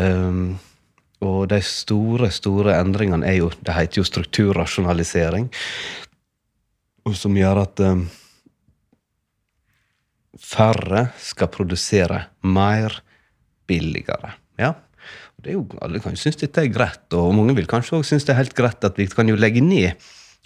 Um, 0.00 0.56
og 1.24 1.46
de 1.52 1.60
store, 1.62 2.28
store 2.34 2.74
endringene 2.80 3.28
er 3.28 3.36
jo 3.38 3.50
Det 3.54 3.74
heter 3.76 4.00
jo 4.00 4.04
strukturrasjonalisering. 4.08 5.46
Og 7.04 7.14
som 7.16 7.36
gjør 7.36 7.62
at 7.62 7.82
um, 7.84 8.06
færre 10.40 11.08
skal 11.20 11.52
produsere 11.52 12.24
mer 12.42 13.00
billigere. 13.68 14.34
Ja. 14.58 14.74
Det 15.40 15.52
er 15.52 15.58
jo, 15.58 15.66
alle 15.84 16.00
kan 16.00 16.14
jo 16.14 16.20
synes 16.20 16.38
dette 16.40 16.62
er 16.62 16.72
greit, 16.72 17.04
og 17.12 17.34
mange 17.36 17.54
vil 17.58 17.68
kanskje 17.68 17.98
også 17.98 18.14
synes 18.14 18.24
det 18.24 18.32
er 18.32 18.40
helt 18.40 18.54
greit 18.56 18.84
at 18.86 18.96
vi 18.96 19.04
kan 19.12 19.28
jo 19.28 19.36
legge 19.36 19.60
ned 19.60 19.92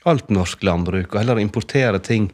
alt 0.08 0.30
norsk 0.32 0.62
landbruk 0.66 1.12
og 1.12 1.20
heller 1.20 1.38
importere 1.42 2.00
ting. 2.02 2.32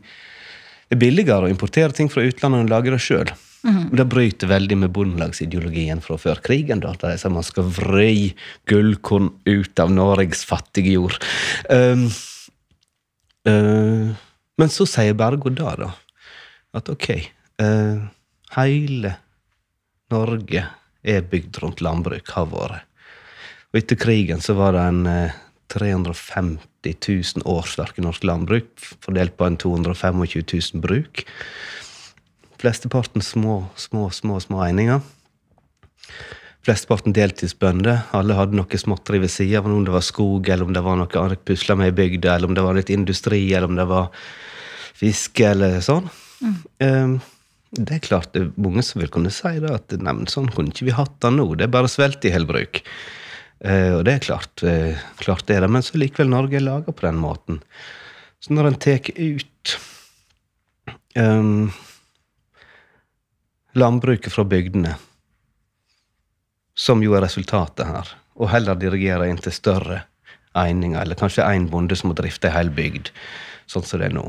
Det 0.88 0.96
er 0.96 1.02
billigere 1.02 1.48
å 1.48 1.50
importere 1.52 1.96
ting 1.96 2.10
fra 2.12 2.24
utlandet 2.26 2.60
enn 2.60 2.68
å 2.68 2.74
lage 2.74 2.92
det 2.94 3.00
sjøl. 3.02 3.32
Og 3.64 3.96
Det 3.96 4.04
bryter 4.12 4.50
veldig 4.50 4.76
med 4.76 4.92
bondelagsideologien 4.92 6.02
fra 6.04 6.18
før 6.20 6.40
krigen. 6.44 6.80
da, 6.80 6.92
Der 6.92 7.14
de 7.14 7.18
sier 7.18 7.32
man 7.32 7.42
skal 7.42 7.64
vri 7.64 8.34
gullkorn 8.68 9.32
ut 9.46 9.80
av 9.80 9.90
Norges 9.90 10.44
fattige 10.44 10.92
jord. 10.92 11.16
Um, 11.70 12.10
uh, 13.48 14.12
men 14.58 14.68
så 14.68 14.86
sier 14.86 15.16
Bergo 15.16 15.50
da, 15.50 15.74
da, 15.76 15.90
at 16.74 16.88
ok, 16.92 17.08
uh, 17.62 18.04
hele 18.56 19.16
Norge 20.12 20.66
er 21.04 21.22
bygd 21.22 21.62
rundt 21.62 21.80
landbruk, 21.80 22.28
har 22.36 22.46
vært. 22.52 22.84
Og 23.72 23.80
etter 23.80 23.98
krigen 23.98 24.44
så 24.44 24.54
var 24.54 24.76
det 24.76 24.82
en 24.86 25.06
eh, 25.10 25.32
350 25.72 26.94
000 27.08 27.46
årsverk 27.48 27.98
i 27.98 28.04
norsk 28.04 28.24
landbruk, 28.24 28.68
fordelt 29.04 29.36
på 29.38 29.48
en 29.48 29.56
225 29.60 30.24
000 30.24 30.82
bruk. 30.84 31.24
Flesteparten 32.60 33.22
små, 33.22 33.64
små, 33.76 34.10
små, 34.10 34.40
små 34.40 34.62
eininger. 34.64 35.00
Flesteparten 36.64 37.12
deltidsbønder. 37.12 38.06
Alle 38.16 38.36
hadde 38.38 38.56
noe 38.56 38.80
småtteri 38.80 39.20
ved 39.20 39.32
sida 39.32 39.60
av, 39.60 39.68
om 39.68 39.84
det 39.84 39.92
var 39.92 40.04
skog, 40.04 40.48
eller 40.48 40.64
om 40.64 40.72
det 40.72 40.84
var 40.84 40.96
noe 40.96 41.20
annet 41.20 41.44
pusla 41.44 41.76
med 41.76 41.92
i 41.92 41.96
bygda, 41.98 42.36
eller 42.36 42.48
om 42.48 42.56
det 42.56 42.64
var 42.64 42.78
litt 42.78 42.92
industri, 42.94 43.42
eller 43.52 43.68
om 43.68 43.76
det 43.76 43.88
var 43.90 44.08
fiske, 44.96 45.50
eller 45.50 45.80
sånn. 45.84 46.08
Um, 46.80 47.18
det 47.74 47.98
er 47.98 48.06
klart 48.06 48.32
det 48.32 48.44
er 48.44 48.54
mange 48.60 48.84
som 48.86 49.02
vil 49.02 49.12
kunne 49.12 49.32
si 49.34 49.52
det, 49.60 49.74
at 49.74 49.96
nei, 50.00 50.16
sånn 50.30 50.48
kunne 50.54 50.72
ikke 50.72 50.88
vi 50.88 50.96
hatt 50.96 51.18
det 51.24 51.34
nå. 51.34 51.50
Det 51.58 51.66
er 51.66 51.76
bare 51.76 51.90
svelt 51.92 52.24
i 52.24 52.32
helbruk. 52.32 52.80
Uh, 52.80 53.23
og 53.64 54.02
det 54.04 54.12
er 54.12 54.24
klart, 54.24 54.64
uh, 54.66 55.04
klart 55.20 55.46
det 55.48 55.56
er 55.56 55.64
det, 55.64 55.70
men 55.72 55.84
så 55.84 55.96
likevel 55.96 56.28
Norge 56.32 56.58
er 56.58 56.66
laga 56.66 56.92
på 56.92 57.06
den 57.06 57.16
måten. 57.20 57.62
Så 58.44 58.52
når 58.52 58.68
en 58.68 58.78
tar 58.84 59.08
ut 59.16 59.76
um, 61.16 61.70
landbruket 63.72 64.32
fra 64.32 64.44
bygdene, 64.44 64.94
som 66.76 67.02
jo 67.02 67.14
er 67.16 67.24
resultatet 67.24 67.88
her, 67.88 68.14
og 68.34 68.50
heller 68.50 68.78
dirigerer 68.78 69.30
inn 69.30 69.40
til 69.40 69.54
større 69.54 70.02
eininger, 70.58 71.00
eller 71.00 71.18
kanskje 71.18 71.46
én 71.46 71.68
bonde 71.70 71.96
som 71.98 72.10
må 72.10 72.18
drifte 72.18 72.50
ei 72.50 72.56
hel 72.56 72.70
bygd, 72.74 73.10
sånn 73.70 73.86
som 73.86 74.02
det 74.02 74.10
er 74.10 74.16
nå, 74.18 74.26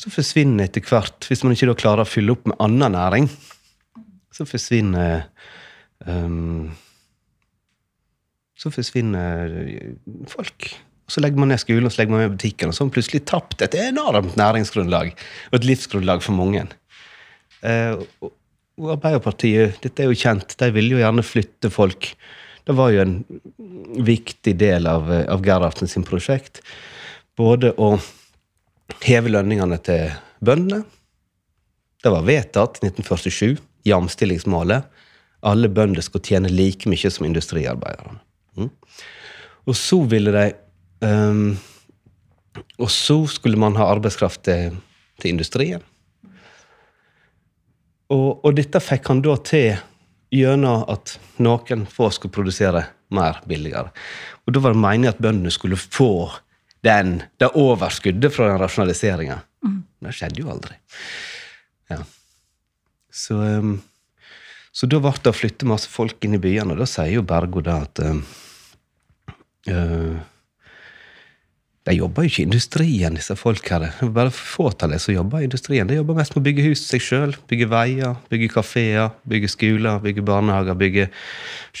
så 0.00 0.10
forsvinner 0.10 0.66
etter 0.66 0.84
hvert, 0.88 1.28
hvis 1.28 1.44
man 1.44 1.54
ikke 1.54 1.68
da 1.70 1.78
klarer 1.78 2.04
å 2.04 2.08
fylle 2.08 2.34
opp 2.34 2.48
med 2.48 2.58
annen 2.64 2.96
næring, 2.96 3.28
så 4.32 4.46
forsvinner 4.48 5.28
um, 6.08 6.72
Så 8.62 8.70
forsvinner 8.70 9.54
folk. 10.30 10.68
Så 11.10 11.20
legger 11.20 11.42
man 11.42 11.50
ned 11.50 11.60
skolen 11.60 11.88
og 11.88 11.92
så 11.92 12.02
legger 12.02 12.14
man 12.14 12.22
ned 12.22 12.36
butikken, 12.36 12.70
og 12.70 12.76
så 12.76 12.84
har 12.84 12.88
man 12.88 12.94
plutselig 12.94 13.24
tapt 13.28 13.64
et 13.64 13.74
enormt 13.88 14.36
næringsgrunnlag 14.38 15.10
og 15.50 15.58
et 15.58 15.66
livsgrunnlag 15.66 16.22
for 16.22 16.38
mange. 16.38 16.62
Eh, 17.66 17.98
og, 18.22 18.32
Arbeiderpartiet, 18.94 19.76
dette 19.84 20.02
er 20.02 20.08
jo 20.08 20.16
kjent, 20.16 20.54
de 20.58 20.70
ville 20.72 20.96
jo 20.96 21.02
gjerne 21.02 21.22
flytte 21.26 21.68
folk. 21.70 22.08
Det 22.64 22.74
var 22.78 22.94
jo 22.94 23.02
en 23.02 23.18
viktig 24.06 24.54
del 24.58 24.88
av, 24.88 25.10
av 25.10 25.44
Gerhardsen 25.44 25.90
sin 25.90 26.06
prosjekt. 26.08 26.62
Både 27.38 27.74
å 27.76 27.96
heve 29.04 29.34
lønningene 29.34 29.78
til 29.84 30.14
bøndene. 30.40 30.86
Det 32.02 32.10
var 32.10 32.26
vedtatt 32.26 32.80
i 32.80 32.88
1947, 32.88 33.60
jamstillingsmålet. 33.86 34.88
Alle 35.46 35.70
bønder 35.70 36.02
skulle 36.06 36.26
tjene 36.26 36.50
like 36.50 36.90
mye 36.90 37.10
som 37.12 37.28
industriarbeiderne. 37.28 38.22
Mm. 38.58 38.70
Og 39.70 39.76
så 39.78 39.98
ville 40.10 40.32
de 40.34 40.46
um, 41.06 41.54
Og 42.76 42.90
så 42.92 43.16
skulle 43.30 43.56
man 43.56 43.78
ha 43.78 43.86
arbeidskraft 43.88 44.42
til, 44.44 44.76
til 45.22 45.32
industrien. 45.32 45.82
Og, 48.12 48.42
og, 48.44 48.50
dette 48.58 48.80
fikk 48.82 49.08
han 49.08 49.22
da 49.24 49.38
til 49.40 49.78
gjennom 50.32 50.84
at 50.92 51.14
noen 51.40 51.86
få 51.88 52.10
skulle 52.12 52.34
produsere 52.34 52.82
mer 53.12 53.40
billigere. 53.48 53.92
Og 54.44 54.52
da 54.52 54.60
var 54.64 54.74
det 54.74 54.82
meningen 54.82 55.12
at 55.12 55.22
bøndene 55.22 55.52
skulle 55.52 55.78
få 55.80 56.28
den, 56.84 57.22
det 57.40 57.52
overskuddet 57.56 58.34
fra 58.34 58.50
den 58.50 58.60
rasjonaliseringa. 58.60 59.38
Mm. 59.64 59.78
Det 60.02 60.14
skjedde 60.16 60.42
jo 60.42 60.50
aldri. 60.52 60.76
Ja. 61.92 62.02
Så, 63.12 63.38
um, 63.38 63.76
så 64.72 64.88
da 64.88 65.00
ble 65.04 65.12
det 65.20 65.32
å 65.32 65.36
flytte 65.36 65.68
masse 65.68 65.90
folk 65.92 66.24
inn 66.24 66.38
i 66.38 66.42
byene, 66.42 66.72
og 66.72 66.80
da 66.80 66.88
sier 66.88 67.18
jo 67.18 67.26
Bergo 67.28 67.60
da 67.64 67.82
at 67.84 68.00
uh, 68.02 68.20
de 71.82 71.96
jobber 71.96 72.24
jo 72.24 72.30
ikke 72.30 72.42
i 72.44 72.46
industrien, 72.46 73.16
disse 73.18 73.34
folk 73.34 73.66
her. 73.72 73.88
Det 73.88 74.06
er 74.06 74.12
bare 74.14 74.30
fåtallet 74.32 75.02
som 75.02 75.16
jobber 75.16 75.42
i 75.42 75.48
industrien. 75.48 75.88
De 75.90 75.96
jobber 75.96 76.14
mest 76.14 76.36
med 76.36 76.44
å 76.44 76.46
bygge 76.46 76.66
hus 76.68 76.84
seg 76.86 77.02
sjøl. 77.02 77.34
Bygge 77.50 77.66
veier, 77.72 78.20
bygge 78.30 78.52
kafeer, 78.54 79.08
bygge 79.26 79.50
skoler, 79.50 79.98
bygge 80.04 80.22
barnehager, 80.28 80.78
bygge 80.78 81.08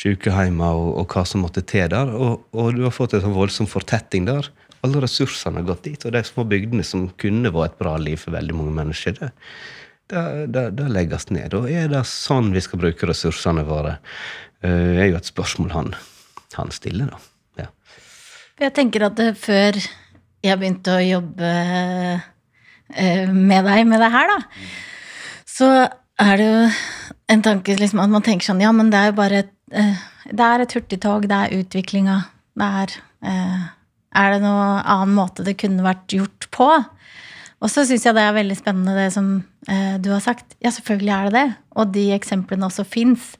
sykehjemmer 0.00 0.74
og, 0.74 0.90
og, 1.04 1.14
hva 1.14 1.22
som 1.28 1.46
måtte 1.46 1.62
til 1.62 1.86
der. 1.94 2.10
Og, 2.18 2.42
og 2.50 2.74
du 2.74 2.82
har 2.82 2.94
fått 2.94 3.14
en 3.14 3.22
sånn 3.22 3.36
voldsom 3.36 3.70
fortetting 3.70 4.26
der. 4.26 4.50
Alle 4.82 5.04
ressursene 5.04 5.62
har 5.62 5.68
gått 5.70 5.86
dit, 5.86 6.02
og 6.02 6.16
de 6.16 6.24
små 6.26 6.48
bygdene 6.50 6.82
som 6.86 7.06
kunne 7.22 7.54
vært 7.54 7.76
et 7.76 7.84
bra 7.84 7.94
liv 8.02 8.18
for 8.18 8.34
veldig 8.34 8.58
mange 8.58 8.74
mennesker, 8.80 9.14
det, 9.20 9.30
det, 10.12 10.86
legges 10.92 11.28
ned. 11.32 11.54
Og 11.56 11.68
er 11.72 11.90
det 11.92 12.04
sånn 12.08 12.52
vi 12.54 12.62
skal 12.64 12.82
bruke 12.82 13.08
ressursene 13.08 13.64
våre? 13.68 13.96
Det 14.62 15.00
er 15.02 15.10
jo 15.10 15.18
et 15.18 15.30
spørsmål 15.32 15.72
han, 15.74 15.92
han 16.54 16.72
stiller, 16.74 17.10
da. 17.10 17.18
Jeg 18.62 18.74
tenker 18.76 19.06
at 19.08 19.20
før 19.40 19.78
jeg 20.44 20.58
begynte 20.60 20.94
å 20.94 21.02
jobbe 21.02 21.50
med 23.32 23.66
deg 23.66 23.86
med 23.88 24.02
det 24.04 24.10
her, 24.12 24.30
da, 24.30 24.36
så 25.48 25.68
er 26.22 26.34
det 26.38 26.46
jo 26.46 26.60
en 27.32 27.44
tanke 27.44 27.76
liksom, 27.80 28.02
at 28.04 28.12
man 28.12 28.24
tenker 28.24 28.50
sånn 28.50 28.60
Ja, 28.62 28.70
men 28.76 28.92
det 28.92 29.00
er 29.00 29.10
jo 29.10 29.18
bare 29.18 29.40
et, 29.42 29.52
det 30.28 30.46
er 30.46 30.62
et 30.62 30.74
hurtigtog, 30.76 31.26
det 31.30 31.38
er 31.38 31.56
utviklinga, 31.62 32.18
det 32.60 32.68
er 32.82 32.98
Er 34.12 34.34
det 34.34 34.42
noen 34.44 34.82
annen 34.84 35.14
måte 35.16 35.46
det 35.46 35.56
kunne 35.62 35.86
vært 35.86 36.12
gjort 36.12 36.50
på? 36.52 36.68
Og 37.62 37.70
så 37.70 37.86
syns 37.88 38.04
jeg 38.04 38.14
det 38.14 38.26
er 38.26 38.36
veldig 38.36 38.58
spennende 38.58 38.98
det 38.98 39.08
som 39.14 39.38
du 39.62 40.08
har 40.10 40.18
sagt. 40.24 40.56
Ja, 40.58 40.72
selvfølgelig 40.74 41.12
er 41.14 41.28
det 41.28 41.32
det. 41.36 41.44
Og 41.78 41.92
de 41.94 42.08
eksemplene 42.16 42.66
også 42.66 42.82
fins. 42.88 43.36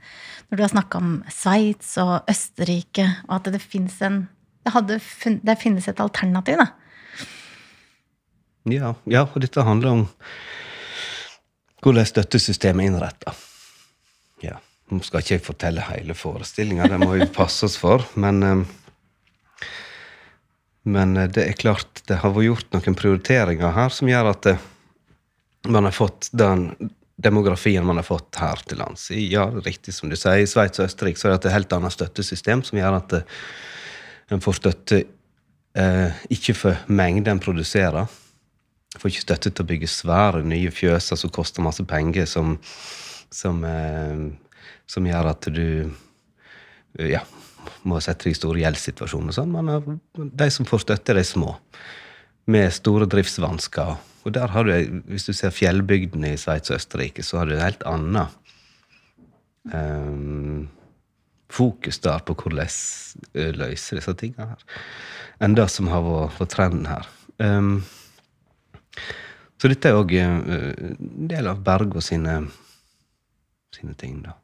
Når 0.46 0.60
du 0.60 0.62
har 0.62 0.70
snakka 0.70 1.00
om 1.00 1.14
Sveits 1.32 1.96
og 1.98 2.28
Østerrike, 2.30 3.08
og 3.26 3.40
at 3.40 3.50
det 3.54 3.62
fins 3.64 3.96
en 4.06 4.20
det, 4.62 5.00
funnet, 5.02 5.42
det, 5.42 5.56
finnes 5.58 5.88
et 5.88 6.00
alternativ, 6.00 6.60
da. 6.60 6.68
Ja, 8.70 8.92
ja, 9.10 9.24
og 9.26 9.40
dette 9.42 9.64
handler 9.66 9.90
om 9.90 10.04
hvordan 11.82 12.06
støttesystemet 12.06 12.84
er 12.84 12.92
innretta. 12.92 13.34
Ja. 14.44 14.60
Nå 14.92 15.00
skal 15.06 15.22
ikke 15.22 15.34
jeg 15.38 15.44
fortelle 15.46 15.84
hele 15.86 16.14
forestillinga, 16.14 16.86
det 16.90 17.00
må 17.00 17.14
vi 17.16 17.26
passe 17.32 17.66
oss 17.66 17.78
for. 17.80 18.04
Men, 18.20 18.42
eh, 18.44 19.70
men 20.84 21.16
eh, 21.16 21.30
det 21.32 21.46
er 21.48 21.58
klart 21.58 22.04
det 22.10 22.20
har 22.22 22.34
vært 22.36 22.50
gjort 22.50 22.76
noen 22.76 22.98
prioriteringer 22.98 23.74
her 23.78 23.94
som 23.94 24.10
gjør 24.10 24.30
at 24.34 24.50
eh, 24.52 24.66
man 25.68 25.84
har 25.84 25.94
fått 25.94 26.28
den 26.32 26.70
demografien 27.22 27.86
man 27.86 28.00
har 28.00 28.06
fått 28.06 28.38
her 28.40 28.62
til 28.66 28.80
lands. 28.82 29.10
Ja, 29.14 29.46
er 29.46 29.66
riktig 29.66 29.94
som 29.94 30.10
du 30.10 30.16
sier, 30.18 30.42
I 30.42 30.48
Sveits 30.50 30.80
og 30.80 30.88
Østerrike 30.88 31.20
så 31.20 31.28
er 31.28 31.36
det 31.36 31.46
et 31.46 31.54
helt 31.54 31.74
annet 31.76 31.94
støttesystem 31.94 32.64
som 32.66 32.80
gjør 32.80 32.98
at 32.98 33.14
en 34.32 34.42
får 34.42 34.58
støtte 34.58 35.02
eh, 35.78 36.22
ikke 36.32 36.56
for 36.56 36.90
mengden 36.90 37.36
en 37.36 37.42
produserer. 37.42 38.10
Får 38.98 39.12
ikke 39.12 39.26
støtte 39.26 39.52
til 39.52 39.64
å 39.64 39.68
bygge 39.68 39.90
svære, 39.90 40.42
nye 40.44 40.72
fjøser 40.74 41.20
som 41.20 41.32
koster 41.32 41.64
masse 41.64 41.84
penger, 41.88 42.26
som, 42.28 42.56
som, 43.32 43.62
eh, 43.64 44.26
som 44.90 45.08
gjør 45.08 45.30
at 45.32 45.48
du 45.52 45.66
ja, 46.98 47.22
må 47.88 48.00
sette 48.02 48.26
deg 48.26 48.34
i 48.34 48.40
store 48.40 48.64
gjeldssituasjoner. 48.64 49.36
Sånn. 49.36 49.52
Men 49.54 49.70
eh, 49.72 49.92
de 50.42 50.50
som 50.52 50.68
får 50.68 50.86
støtte, 50.86 51.16
de 51.16 51.24
små, 51.26 51.54
med 52.50 52.72
store 52.74 53.06
driftsvansker. 53.06 53.94
Og 54.22 54.34
der 54.34 54.52
har 54.54 54.64
du, 54.64 55.00
Hvis 55.10 55.26
du 55.26 55.32
ser 55.32 55.50
fjellbygdene 55.50 56.32
i 56.32 56.36
Sveits 56.40 56.70
og 56.70 56.76
Østerrike, 56.76 57.22
så 57.22 57.38
har 57.38 57.46
du 57.46 57.56
en 57.56 57.64
helt 57.64 57.82
annen 57.86 58.26
um, 59.72 60.68
fokus 61.50 61.98
der 61.98 62.22
på 62.26 62.34
hvordan 62.34 62.70
løse 63.58 63.96
disse 63.96 64.14
tingene 64.14 64.52
her, 64.52 64.62
enn 65.42 65.56
det 65.58 65.68
som 65.70 65.90
har 65.92 66.06
vært 66.06 66.54
trenden 66.54 66.86
her. 66.88 67.08
Um, 67.38 67.82
så 69.60 69.70
dette 69.70 69.90
er 69.90 69.98
òg 69.98 70.14
en 70.18 71.26
del 71.30 71.46
av 71.46 71.60
Bergo 71.62 72.00
sine, 72.02 72.40
sine 73.74 73.94
ting, 73.98 74.22
da. 74.24 74.34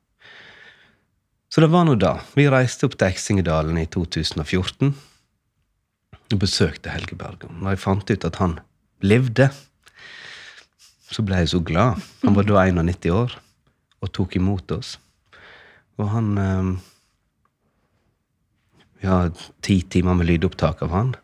Så 1.48 1.64
det 1.64 1.70
var 1.72 1.86
nå 1.88 1.96
da. 1.98 2.18
Vi 2.36 2.44
reiste 2.50 2.86
opp 2.86 2.94
til 2.98 3.08
Eksingedalen 3.08 3.80
i 3.80 3.86
2014 3.88 4.92
og 6.28 6.40
besøkte 6.42 6.92
Helge 6.92 7.16
Bergo. 7.18 7.48
Da 7.48 7.72
jeg 7.72 7.80
fant 7.82 8.10
ut 8.12 8.26
at 8.28 8.38
han 8.38 8.58
levde 9.02 9.48
så 11.08 11.24
ble 11.24 11.40
jeg 11.42 11.52
så 11.54 11.60
glad. 11.64 12.02
Han 12.24 12.36
var 12.36 12.46
da 12.48 12.64
91 12.68 13.10
år 13.14 13.36
og 14.04 14.12
tok 14.14 14.36
imot 14.38 14.70
oss. 14.76 14.96
Og 15.98 16.10
han 16.12 16.38
eh, 16.38 16.70
Vi 18.98 19.06
har 19.06 19.30
ti 19.62 19.80
timer 19.86 20.16
med 20.18 20.26
lydopptak 20.26 20.82
av 20.82 20.90
han. 20.90 21.14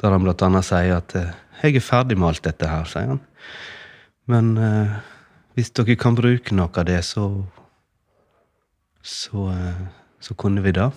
Der 0.00 0.12
han 0.12 0.22
blant 0.24 0.42
annet 0.44 0.66
sier 0.68 0.98
at 0.98 1.14
eh, 1.16 1.32
'jeg 1.62 1.76
er 1.76 1.84
ferdig 1.84 2.18
med 2.18 2.28
alt 2.28 2.44
dette 2.44 2.68
her', 2.68 2.84
sier 2.84 3.08
han. 3.08 3.20
Men 4.26 4.56
eh, 4.58 5.00
hvis 5.54 5.70
dere 5.70 5.96
kan 5.96 6.14
bruke 6.14 6.54
noe 6.54 6.70
av 6.76 6.84
det, 6.84 7.04
så 7.04 7.44
så, 9.02 9.50
eh, 9.50 9.86
så 10.20 10.34
kunne 10.34 10.62
vi 10.62 10.72
det. 10.72 10.90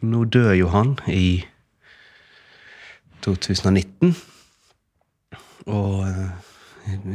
Nå 0.00 0.24
dør 0.24 0.52
jo 0.52 0.68
han 0.68 0.98
i 1.08 1.44
2019. 3.24 4.14
Og 5.70 6.02
eh, 6.08 6.50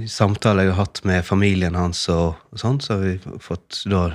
i 0.03 0.07
samtaler 0.09 0.65
jeg 0.65 0.73
har 0.73 0.85
hatt 0.85 1.03
med 1.05 1.25
familien 1.25 1.77
hans, 1.77 2.05
og, 2.13 2.39
sånn, 2.57 2.79
så 2.81 2.97
har 2.97 3.05
vi 3.05 3.41
fått 3.43 3.83
da 3.89 4.07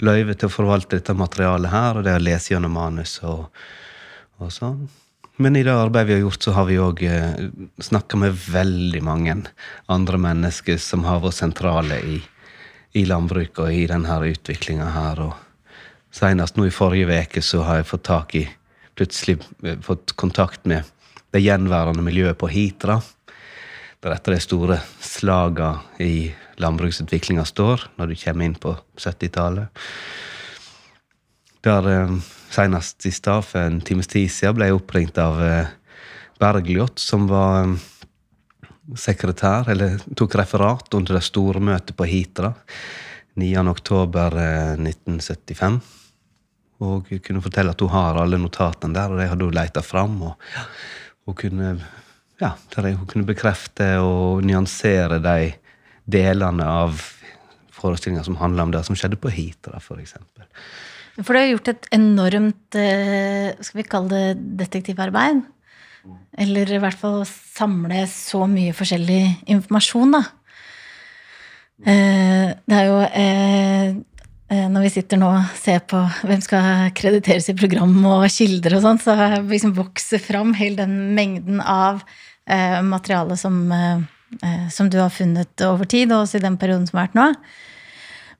løyve 0.00 0.34
til 0.34 0.48
å 0.48 0.54
forvalte 0.54 0.96
dette 0.96 1.14
materialet 1.14 1.70
her, 1.70 1.98
og 2.00 2.06
det 2.06 2.16
å 2.16 2.22
lese 2.22 2.54
gjennom 2.54 2.74
manus 2.74 3.18
og, 3.22 3.46
og 4.40 4.50
sånn. 4.54 4.88
Men 5.40 5.56
i 5.56 5.62
det 5.64 5.72
arbeidet 5.72 6.08
vi 6.08 6.16
har 6.18 6.24
gjort, 6.26 6.42
så 6.44 6.52
har 6.52 6.66
vi 6.68 6.80
òg 6.80 7.02
eh, 7.08 7.44
snakka 7.80 8.18
med 8.20 8.36
veldig 8.36 9.00
mange 9.06 9.36
andre 9.88 10.20
mennesker 10.20 10.76
som 10.82 11.06
har 11.08 11.22
vært 11.22 11.38
sentrale 11.38 12.00
i, 12.04 12.18
i 13.00 13.06
landbruket 13.08 13.62
og 13.64 13.72
i 13.72 13.86
denne 13.88 14.18
utviklinga 14.34 14.90
her. 14.92 15.22
Og 15.30 16.12
Senest 16.12 16.58
nå 16.58 16.66
i 16.66 16.74
forrige 16.74 17.22
uke 17.22 17.42
så 17.46 17.62
har 17.64 17.80
jeg 17.80 17.92
fått 17.92 18.08
tak 18.10 18.34
i 18.36 18.48
Plutselig 19.00 19.38
eh, 19.64 19.78
fått 19.80 20.12
kontakt 20.18 20.66
med 20.68 20.84
det 21.32 21.40
gjenværende 21.40 22.02
miljøet 22.04 22.36
på 22.36 22.50
Hitra. 22.52 22.98
Der 24.00 24.14
etter 24.16 24.32
de 24.32 24.40
store 24.40 24.78
slaga 25.04 25.74
i 26.00 26.30
landbruksutviklinga 26.60 27.44
står, 27.44 27.90
når 27.98 28.12
du 28.12 28.20
kommer 28.22 28.48
inn 28.48 28.56
på 28.56 28.72
70-tallet. 28.96 29.68
Der 31.64 31.88
eh, 31.92 32.14
senest 32.50 33.04
i 33.06 33.12
stad, 33.12 33.44
for 33.44 33.60
en 33.60 33.80
times 33.84 34.08
tid 34.08 34.30
siden, 34.32 34.56
ble 34.56 34.70
jeg 34.70 34.78
oppringt 34.78 35.20
av 35.20 35.40
eh, 35.44 35.72
Bergljot, 36.40 36.96
som 37.00 37.28
var 37.28 37.66
eh, 37.66 37.76
sekretær, 38.96 39.68
eller 39.70 40.00
tok 40.16 40.38
referat 40.40 40.96
under 40.96 41.18
det 41.18 41.26
store 41.26 41.60
møtet 41.62 41.96
på 41.96 42.08
Hitra 42.08 42.54
9. 43.40 43.52
oktober 43.70 44.36
eh, 44.40 44.74
1975. 44.80 45.80
Og 46.80 47.10
kunne 47.20 47.44
fortelle 47.44 47.74
at 47.74 47.82
hun 47.84 47.92
har 47.92 48.18
alle 48.22 48.40
notatene 48.40 48.96
der, 48.96 49.12
og 49.12 49.20
de 49.20 49.28
hadde 49.28 49.48
hun 49.50 49.56
leita 49.56 49.84
fram. 49.84 50.16
Og 50.24 50.32
hun 51.28 51.36
kunne, 51.36 51.74
ja, 52.40 52.54
der 52.74 52.90
jeg 52.90 53.00
kunne 53.10 53.28
bekrefte 53.28 53.92
og 54.02 54.44
nyansere 54.46 55.20
de 55.22 55.52
delene 56.10 56.66
av 56.66 57.00
forestillinga 57.80 58.24
som 58.26 58.38
handla 58.40 58.66
om 58.66 58.74
det 58.74 58.82
som 58.86 58.96
skjedde 58.98 59.20
på 59.20 59.32
Hitra, 59.32 59.80
f.eks. 59.80 60.16
For 61.20 61.34
du 61.34 61.40
har 61.40 61.50
gjort 61.50 61.70
et 61.72 61.88
enormt 61.96 62.76
eh, 62.78 63.52
skal 63.60 63.80
vi 63.80 63.88
kalle 63.88 64.10
det 64.12 64.44
detektivarbeid. 64.60 65.42
Eller 66.40 66.70
i 66.72 66.78
hvert 66.80 66.96
fall 66.96 67.24
samle 67.28 68.06
så 68.08 68.46
mye 68.48 68.72
forskjellig 68.76 69.22
informasjon, 69.52 70.14
da. 70.16 70.22
Eh, 71.80 72.46
Det 72.68 72.76
er 72.76 72.86
jo 72.88 72.96
eh, 73.08 74.66
Når 74.68 74.82
vi 74.84 74.90
sitter 74.92 75.16
nå 75.16 75.28
og 75.32 75.52
ser 75.56 75.78
på 75.88 76.00
hvem 76.26 76.40
skal 76.44 76.90
krediteres 76.96 77.46
i 77.52 77.54
program 77.56 77.94
og 78.10 78.24
kilder 78.32 78.74
og 78.76 78.82
sånn, 78.82 78.98
så 78.98 79.14
liksom 79.46 79.76
vokser 79.76 80.18
fram 80.18 80.56
hele 80.58 80.82
den 80.82 81.14
mengden 81.14 81.60
av 81.62 82.02
materiale 82.82 83.36
som, 83.36 83.60
eh, 83.72 84.00
eh, 84.42 84.68
som 84.68 84.90
du 84.90 84.98
har 84.98 85.10
funnet 85.10 85.60
over 85.66 85.84
tid, 85.84 86.12
og 86.12 86.24
også 86.24 86.38
i 86.38 86.46
den 86.46 86.58
perioden 86.58 86.86
som 86.88 86.98
har 86.98 87.08
vært 87.08 87.18
nå. 87.18 87.28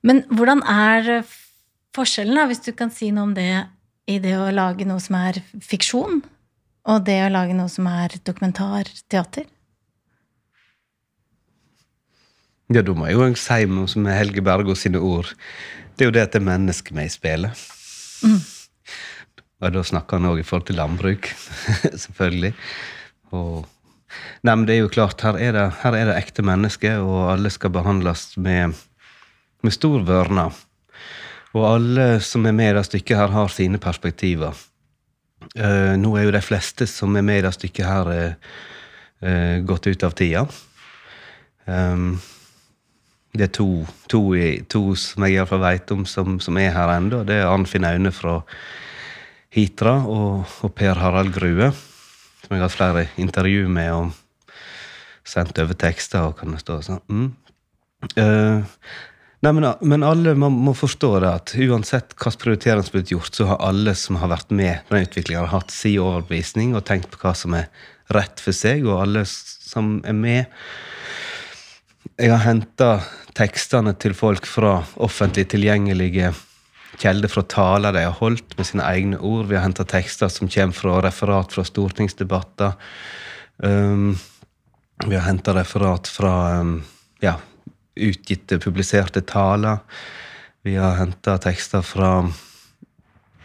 Men 0.03 0.23
hvordan 0.31 0.63
er 0.65 1.25
forskjellen, 1.97 2.35
da, 2.35 2.47
hvis 2.47 2.65
du 2.65 2.73
kan 2.73 2.91
si 2.91 3.11
noe 3.11 3.29
om 3.29 3.35
det 3.37 3.67
i 4.11 4.19
det 4.19 4.37
å 4.39 4.51
lage 4.55 4.87
noe 4.89 5.01
som 5.03 5.19
er 5.21 5.43
fiksjon, 5.61 6.23
og 6.91 7.05
det 7.05 7.19
å 7.27 7.33
lage 7.33 7.55
noe 7.55 7.69
som 7.69 7.87
er 7.91 8.17
dokumentarteater? 8.25 9.49
Ja, 12.71 12.83
da 12.87 12.95
må 12.95 13.09
jeg 13.09 13.19
jo 13.19 13.27
si 13.35 13.67
noe 13.67 13.91
som 13.91 14.07
er 14.07 14.21
Helge 14.21 14.43
Bergå 14.47 14.77
sine 14.79 15.03
ord. 15.03 15.33
Det 15.97 16.07
er 16.07 16.09
jo 16.09 16.15
det 16.15 16.23
at 16.23 16.33
det 16.33 16.41
er 16.41 16.47
mennesket 16.47 16.95
med 16.95 17.11
i 17.11 17.13
spillet. 17.13 17.67
Og 19.61 19.75
da 19.75 19.83
snakker 19.85 20.17
han 20.17 20.31
òg 20.31 20.41
i 20.41 20.47
forhold 20.47 20.69
til 20.71 20.79
landbruk, 20.79 21.29
selvfølgelig. 22.05 22.55
Og 23.37 23.67
Nei, 24.43 24.55
men 24.55 24.65
det 24.69 24.77
er 24.77 24.83
jo 24.85 24.93
klart, 24.93 25.23
her 25.25 25.39
er 25.39 25.55
det, 25.57 25.67
her 25.83 25.97
er 25.97 26.11
det 26.11 26.17
ekte 26.19 26.45
mennesker, 26.47 27.03
og 27.05 27.31
alle 27.35 27.53
skal 27.53 27.73
behandles 27.75 28.33
med, 28.41 28.75
med 29.63 29.77
stor 29.77 30.03
vørne. 30.09 30.49
Og 31.57 31.67
alle 31.67 32.09
som 32.23 32.47
er 32.47 32.55
med 32.57 32.73
i 32.73 32.77
det 32.79 32.87
stykket 32.89 33.19
her, 33.19 33.33
har 33.35 33.55
sine 33.55 33.81
perspektiver. 33.83 34.57
Uh, 35.57 35.97
nå 35.99 36.13
er 36.17 36.29
jo 36.29 36.35
de 36.37 36.43
fleste 36.45 36.87
som 36.87 37.17
er 37.17 37.25
med 37.27 37.41
i 37.41 37.47
det 37.47 37.55
stykket 37.57 37.87
her, 37.87 38.11
uh, 38.11 38.59
uh, 39.25 39.57
gått 39.67 39.89
ut 39.91 40.05
av 40.07 40.15
tida. 40.19 40.45
Um, 41.67 42.21
det 43.35 43.47
er 43.47 43.53
to, 43.55 43.69
to, 44.11 44.21
to 44.71 44.83
som 44.99 45.25
jeg 45.27 45.37
iallfall 45.37 45.63
veit 45.63 45.91
om, 45.95 46.03
som, 46.09 46.39
som 46.43 46.57
er 46.59 46.73
her 46.75 46.91
ennå. 46.97 47.23
Det 47.27 47.39
er 47.39 47.51
Arnfinn 47.51 47.87
Aune 47.87 48.11
fra 48.15 48.41
Hitra 49.55 50.01
og, 50.07 50.51
og 50.67 50.73
Per 50.75 50.99
Harald 50.99 51.33
Grue, 51.35 51.71
som 52.51 52.57
jeg 52.57 52.65
har 52.65 52.67
hatt 52.67 52.75
flere 52.75 53.03
intervju 53.23 53.69
med 53.71 53.93
og 53.95 54.57
sendt 55.23 55.61
over 55.63 55.77
tekster 55.79 56.25
og 56.27 56.41
kan 56.41 56.51
det 56.51 56.59
stå 56.65 56.81
sånn. 56.83 57.05
Mm. 57.07 57.29
Uh, 58.19 58.67
nei, 59.47 59.53
men, 59.55 59.69
men 59.87 60.03
alle 60.03 60.35
man 60.35 60.57
må 60.67 60.75
forstå 60.75 61.13
det 61.23 61.31
at 61.31 61.55
uansett 61.55 62.17
hvilken 62.17 62.43
prioritering 62.43 62.83
som 62.83 62.91
er 62.91 62.99
blitt 62.99 63.15
gjort, 63.15 63.39
så 63.39 63.47
har 63.53 63.63
alle 63.69 63.95
som 63.95 64.19
har 64.19 64.33
vært 64.35 64.51
med 64.51 64.83
på 64.89 64.97
den 64.97 65.07
utviklinga, 65.07 65.47
hatt 65.53 65.71
sin 65.71 66.01
overbevisning 66.03 66.75
og 66.75 66.83
tenkt 66.91 67.13
på 67.15 67.23
hva 67.23 67.37
som 67.39 67.55
er 67.55 67.71
rett 68.11 68.43
for 68.43 68.57
seg, 68.57 68.83
og 68.83 68.99
alle 69.05 69.23
som 69.31 70.01
er 70.03 70.19
med 70.19 70.43
jeg 72.19 72.33
har 72.33 72.43
henta 72.43 72.95
tekstene 73.39 73.95
til 73.95 74.19
folk 74.19 74.49
fra 74.49 74.81
offentlig 74.99 75.47
tilgjengelige 75.55 76.35
kilder 77.01 77.33
fra 77.33 77.43
taler 77.49 77.95
de 77.97 78.05
har 78.05 78.19
holdt 78.21 78.57
med 78.59 78.69
sine 78.69 78.85
egne 78.85 79.19
ord. 79.19 79.49
Vi 79.49 79.57
har 79.57 79.65
henta 79.65 79.87
tekster 79.89 80.29
som 80.33 80.51
kommer 80.53 80.77
fra 80.77 81.01
referat 81.05 81.55
fra 81.57 81.65
stortingsdebatter. 81.67 82.77
Um, 83.65 84.19
vi 85.07 85.17
har 85.17 85.25
henta 85.25 85.55
referat 85.57 86.09
fra 86.13 86.61
um, 86.61 86.77
ja, 87.25 87.39
utgitte, 87.97 88.61
publiserte 88.61 89.25
taler. 89.25 89.81
Vi 90.63 90.77
har 90.77 90.99
henta 91.01 91.39
tekster 91.41 91.85
fra 91.85 92.15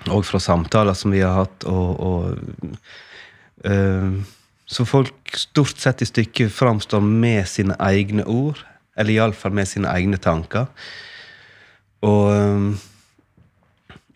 og 0.06 0.22
fra 0.28 0.38
samtaler 0.38 0.94
som 0.94 1.14
vi 1.16 1.24
har 1.24 1.34
hatt, 1.34 1.64
og, 1.66 1.96
og 1.98 3.66
um, 3.66 4.20
så 4.66 4.86
folk 4.86 5.38
stort 5.38 5.82
sett 5.82 6.02
i 6.02 6.08
stykket 6.10 6.54
framstår 6.54 7.02
med 7.02 7.46
sine 7.50 7.78
egne 7.82 8.26
ord, 8.30 8.60
eller 8.98 9.16
iallfall 9.16 9.54
med 9.54 9.70
sine 9.70 9.90
egne 9.94 10.18
tanker. 10.22 10.68
Og 12.06 12.30
øhm, 12.34 12.70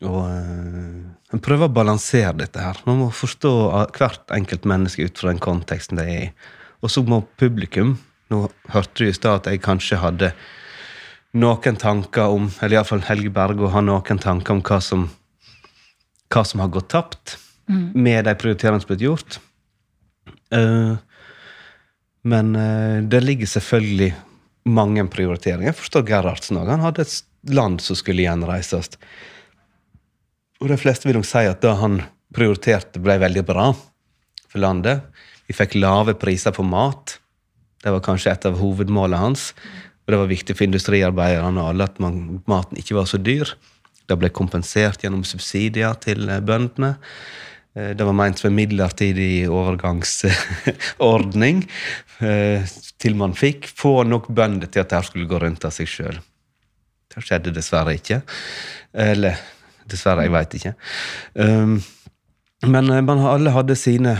Og 0.07 0.21
uh, 0.23 1.33
en 1.33 1.43
prøver 1.43 1.67
å 1.67 1.73
balansere 1.73 2.35
dette 2.39 2.61
her. 2.63 2.79
Man 2.87 3.01
må 3.03 3.09
forstå 3.13 3.51
hvert 3.97 4.31
enkelt 4.33 4.67
menneske 4.69 5.09
ut 5.09 5.19
fra 5.19 5.33
den 5.33 5.41
konteksten 5.43 5.99
de 5.99 6.05
er 6.05 6.23
i. 6.29 6.29
Og 6.79 6.93
så 6.93 7.03
må 7.03 7.23
publikum 7.39 7.97
Nå 8.29 8.43
hørte 8.69 9.01
du 9.01 9.07
i 9.09 9.13
stad 9.15 9.39
at 9.39 9.47
jeg 9.49 9.61
kanskje 9.65 9.97
hadde 9.97 10.27
noen 11.33 11.77
tanker 11.81 12.29
om 12.29 12.45
Eller 12.61 12.75
iallfall 12.75 13.01
Helge 13.07 13.31
Bergo 13.33 13.71
har 13.73 13.81
noen 13.81 14.21
tanker 14.21 14.53
om 14.53 14.61
hva 14.61 14.77
som, 14.85 15.07
hva 16.29 16.43
som 16.45 16.61
har 16.61 16.69
gått 16.73 16.91
tapt 16.93 17.39
med 17.69 18.25
de 18.25 18.33
prioriteringene 18.37 18.81
som 18.81 18.89
er 18.89 18.95
blitt 18.95 19.05
gjort. 19.05 19.39
Uh, 20.53 20.95
men 22.29 22.55
uh, 22.57 23.01
det 23.05 23.21
ligger 23.21 23.49
selvfølgelig 23.49 24.13
mange 24.69 25.05
prioriteringer. 25.13 25.69
Jeg 25.69 25.77
forstår 25.77 26.07
Gerhardsen 26.07 26.57
òg. 26.61 26.71
Han 26.71 26.85
hadde 26.85 27.05
et 27.05 27.53
land 27.53 27.81
som 27.83 27.97
skulle 27.97 28.25
gjenreises. 28.25 28.97
Og 30.59 30.67
de 30.71 30.77
fleste 30.79 31.07
vil 31.07 31.17
nok 31.19 31.27
si 31.27 31.45
at 31.47 31.61
det 31.63 31.75
han 31.79 32.01
prioriterte, 32.35 32.99
ble 33.01 33.15
veldig 33.21 33.43
bra 33.47 33.69
for 34.49 34.59
landet. 34.61 35.01
Vi 35.47 35.53
fikk 35.57 35.77
lave 35.79 36.13
priser 36.19 36.53
på 36.53 36.63
mat. 36.67 37.17
Det 37.79 37.91
var 37.95 38.03
kanskje 38.05 38.31
et 38.33 38.47
av 38.49 38.59
hovedmålene 38.59 39.21
hans. 39.21 39.41
Og 40.03 40.07
det 40.13 40.19
var 40.19 40.31
viktig 40.31 40.55
for 40.57 40.67
industriarbeiderne 40.67 41.61
og 41.61 41.67
alle 41.71 41.83
at 41.89 41.97
man, 42.03 42.13
maten 42.49 42.79
ikke 42.81 42.97
var 42.97 43.07
så 43.09 43.19
dyr. 43.21 43.47
Det 44.09 44.17
ble 44.17 44.29
kompensert 44.33 45.03
gjennom 45.05 45.23
subsidier 45.27 45.93
til 46.01 46.19
eh, 46.29 46.41
bøndene. 46.41 46.95
Eh, 47.77 47.91
Det 47.97 48.05
var 48.05 48.17
ment 48.17 48.37
som 48.41 48.49
en 48.49 48.57
midlertidig 48.57 49.45
overgangsordning 49.53 51.57
eh, 52.25 52.61
til 52.99 53.13
man 53.21 53.37
fikk 53.37 53.69
få 53.69 54.03
nok 54.09 54.25
bønder 54.33 54.67
til 54.67 54.81
at 54.81 54.89
dette 54.89 55.07
skulle 55.07 55.29
gå 55.29 55.37
rundt 55.39 55.65
av 55.69 55.73
seg 55.77 55.87
sjøl. 55.87 56.17
Det 57.09 57.23
skjedde 57.25 57.53
dessverre 57.53 57.93
ikke. 57.97 58.21
Eller 58.93 59.37
dessverre, 59.91 60.25
jeg 60.25 60.33
veit 60.33 60.57
ikke. 60.59 60.73
Um, 61.35 61.77
men 62.67 62.91
eh, 62.91 63.03
man, 63.05 63.23
alle 63.29 63.53
hadde 63.55 63.77
sine 63.79 64.17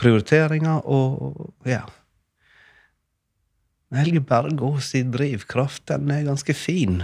prioriteringer, 0.00 0.82
og 0.86 1.68
ja. 1.68 1.84
Helge 3.94 4.24
Bergås 4.26 4.90
i 4.98 5.04
drivkraft, 5.06 5.86
den 5.92 6.10
er 6.10 6.26
ganske 6.26 6.56
fin. 6.58 7.02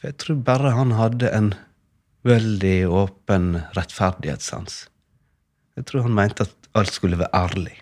For 0.00 0.08
jeg 0.10 0.20
tror 0.22 0.40
bare 0.46 0.72
han 0.76 0.96
hadde 0.96 1.32
en 1.36 1.52
veldig 2.24 2.78
åpen 2.88 3.50
rettferdighetssans. 3.76 4.86
Jeg 5.76 5.88
tror 5.90 6.06
han 6.06 6.16
mente 6.16 6.46
at 6.46 6.70
alt 6.78 6.94
skulle 6.94 7.18
være 7.20 7.34
ærlig. 7.36 7.76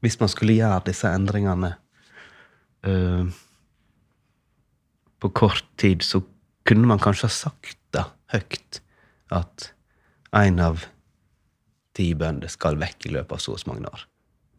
Hvis 0.00 0.16
man 0.20 0.30
skulle 0.32 0.56
gjøre 0.56 0.86
disse 0.86 1.08
endringene 1.12 1.74
uh, 2.88 3.28
på 5.20 5.28
kort 5.36 5.66
tid, 5.76 6.00
så 6.00 6.22
kunne 6.70 6.86
man 6.86 7.02
kanskje 7.02 7.26
ha 7.26 7.34
sagt 7.34 7.76
det 7.96 8.04
høyt 8.30 8.80
at 9.34 9.70
én 10.38 10.60
av 10.62 10.84
ti 11.98 12.12
bønder 12.14 12.50
skal 12.52 12.78
vekk 12.78 13.08
i 13.10 13.14
løpet 13.16 13.34
av 13.34 13.42
så 13.42 13.56
og 13.56 13.62
så 13.62 13.72
mange 13.72 13.90
år. 13.90 14.04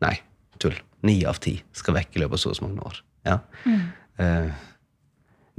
Nei, 0.04 0.18
tull. 0.60 0.76
Ni 1.08 1.22
av 1.26 1.40
ti 1.42 1.56
skal 1.76 1.96
vekk 1.98 2.18
i 2.20 2.24
løpet 2.26 2.36
av 2.36 2.44
så 2.44 2.52
og 2.52 2.60
så 2.60 2.68
mange 2.68 2.84
år. 2.90 3.00
Ja. 3.28 3.38
Eh, 4.20 4.52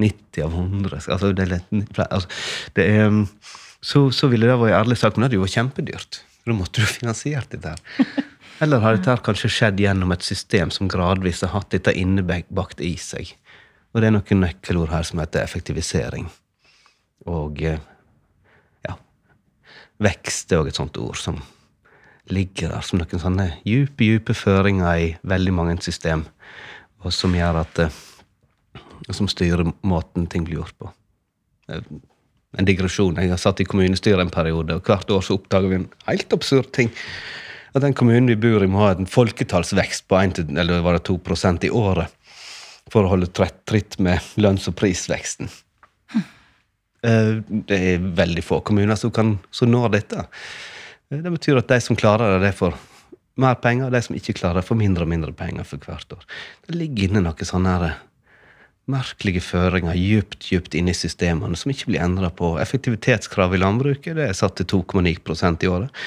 90 0.02 0.44
av 0.44 0.52
100 0.58 1.00
skal- 1.00 1.16
altså, 1.16 1.32
det, 1.32 1.48
er 1.48 2.04
altså, 2.10 2.28
det 2.76 2.86
er, 2.90 3.06
um, 3.08 3.24
så, 3.80 4.04
så 4.14 4.28
ville 4.30 4.48
det 4.48 4.58
vært 4.60 4.76
ærlig 4.82 4.98
sagt, 5.00 5.16
men 5.16 5.24
det 5.24 5.30
hadde 5.30 5.40
jo 5.40 5.46
vært 5.46 5.56
kjempedyrt. 5.56 6.20
Da 6.46 6.56
måtte 6.58 6.82
du 6.82 6.90
finansiert 6.90 7.52
dette 7.54 7.72
her. 7.74 8.06
Eller 8.62 8.82
har 8.82 8.96
dette 8.96 9.14
kanskje 9.26 9.50
skjedd 9.50 9.80
gjennom 9.82 10.12
et 10.14 10.24
system 10.26 10.70
som 10.74 10.90
gradvis 10.90 11.42
har 11.46 11.52
hatt 11.54 11.70
dette 11.74 11.94
innebakt 11.98 12.82
i 12.82 12.94
seg? 13.00 13.32
Og 13.92 14.00
det 14.00 14.08
er 14.08 14.14
noen 14.16 14.42
nøkkelord 14.44 14.92
her 14.92 15.06
som 15.06 15.20
heter 15.22 15.42
effektivisering. 15.44 16.28
Og 17.30 17.61
eh, 17.62 17.78
ja, 18.87 18.96
vekst 20.02 20.52
er 20.52 20.62
òg 20.62 20.70
et 20.72 20.78
sånt 20.80 20.96
ord 20.98 21.18
som 21.20 21.38
ligger 22.32 22.70
der 22.72 22.85
som 22.87 23.00
noen 23.02 23.20
sånne 23.22 23.48
djupe, 23.66 24.06
djupe 24.06 24.35
føringer 24.38 24.98
i 25.02 25.08
veldig 25.26 25.52
mange 25.54 25.76
system, 25.85 26.24
og 27.02 27.12
som 27.14 27.35
gjør 27.35 27.62
at 27.64 27.85
eh, 27.87 28.00
Som 29.11 29.26
styrer 29.28 29.66
måten 29.82 30.28
ting 30.30 30.44
blir 30.46 30.61
gjort 30.61 30.76
på. 30.78 30.90
Eh, 31.68 31.82
En 32.58 32.66
digresjon. 32.68 33.16
Jeg 33.16 33.30
har 33.32 33.38
satt 33.40 33.61
i 33.61 33.64
kommunestyret 33.64 34.20
en 34.20 34.30
periode, 34.30 34.74
og 34.76 34.82
hvert 34.85 35.08
år 35.11 35.22
så 35.24 35.38
oppdager 35.38 35.70
vi 35.70 35.76
en 35.80 35.87
helt 36.04 36.32
absurd 36.37 36.66
ting. 36.76 36.90
At 37.74 37.80
den 37.80 37.94
kommunen 37.96 38.28
vi 38.28 38.37
bor 38.37 38.61
i, 38.62 38.68
må 38.68 38.82
ha 38.85 38.90
en 38.92 39.08
folketallsvekst 39.08 40.04
på 40.06 40.18
1, 40.20 40.35
til- 40.37 40.58
eller 40.61 40.82
var 40.85 40.92
det 40.98 41.06
2% 41.08 41.64
i 41.64 41.70
året 41.72 42.12
for 42.92 43.04
å 43.06 43.08
holde 43.14 43.30
tritt 43.32 43.96
med 43.98 44.20
lønns- 44.37 44.68
og 44.68 44.76
prisveksten. 44.76 45.48
Eh, 47.02 47.42
Det 47.48 47.78
er 47.78 47.98
veldig 47.98 48.44
få 48.44 48.60
kommuner 48.62 48.96
som, 48.96 49.10
kan, 49.10 49.38
som 49.50 49.70
når 49.70 49.90
dette. 49.98 50.26
Eh, 51.10 51.18
Det 51.18 51.32
betyr 51.32 51.58
at 51.58 51.68
de 51.68 51.80
som 51.80 51.96
klarer 51.96 52.38
det, 52.38 52.46
de 52.46 52.56
får 52.56 52.74
mer 53.36 53.54
penger, 53.54 53.86
og 53.86 53.92
de 53.92 54.02
som 54.02 54.16
ikke 54.16 54.36
klarer 54.38 54.60
det, 54.60 54.68
får 54.68 54.76
mindre 54.76 55.02
og 55.04 55.08
mindre 55.08 55.32
penger 55.32 55.64
for 55.64 55.78
hvert 55.78 56.12
år. 56.12 56.24
Det 56.66 56.76
ligger 56.76 57.08
inne 57.08 57.24
noen 57.24 57.48
sånne 57.48 57.76
her 57.78 57.94
merkelige 58.90 59.40
føringer 59.40 59.94
djupt 59.94 60.48
djupt 60.50 60.74
inne 60.74 60.90
i 60.90 60.98
systemene 60.98 61.56
som 61.56 61.70
ikke 61.70 61.90
blir 61.92 62.02
endra 62.02 62.30
på. 62.34 62.56
Effektivitetskravet 62.60 63.56
i 63.56 63.62
landbruket 63.62 64.16
det 64.18 64.28
er 64.28 64.36
satt 64.36 64.56
til 64.58 64.66
2,9% 64.66 65.62
i 65.62 65.70
året. 65.70 66.02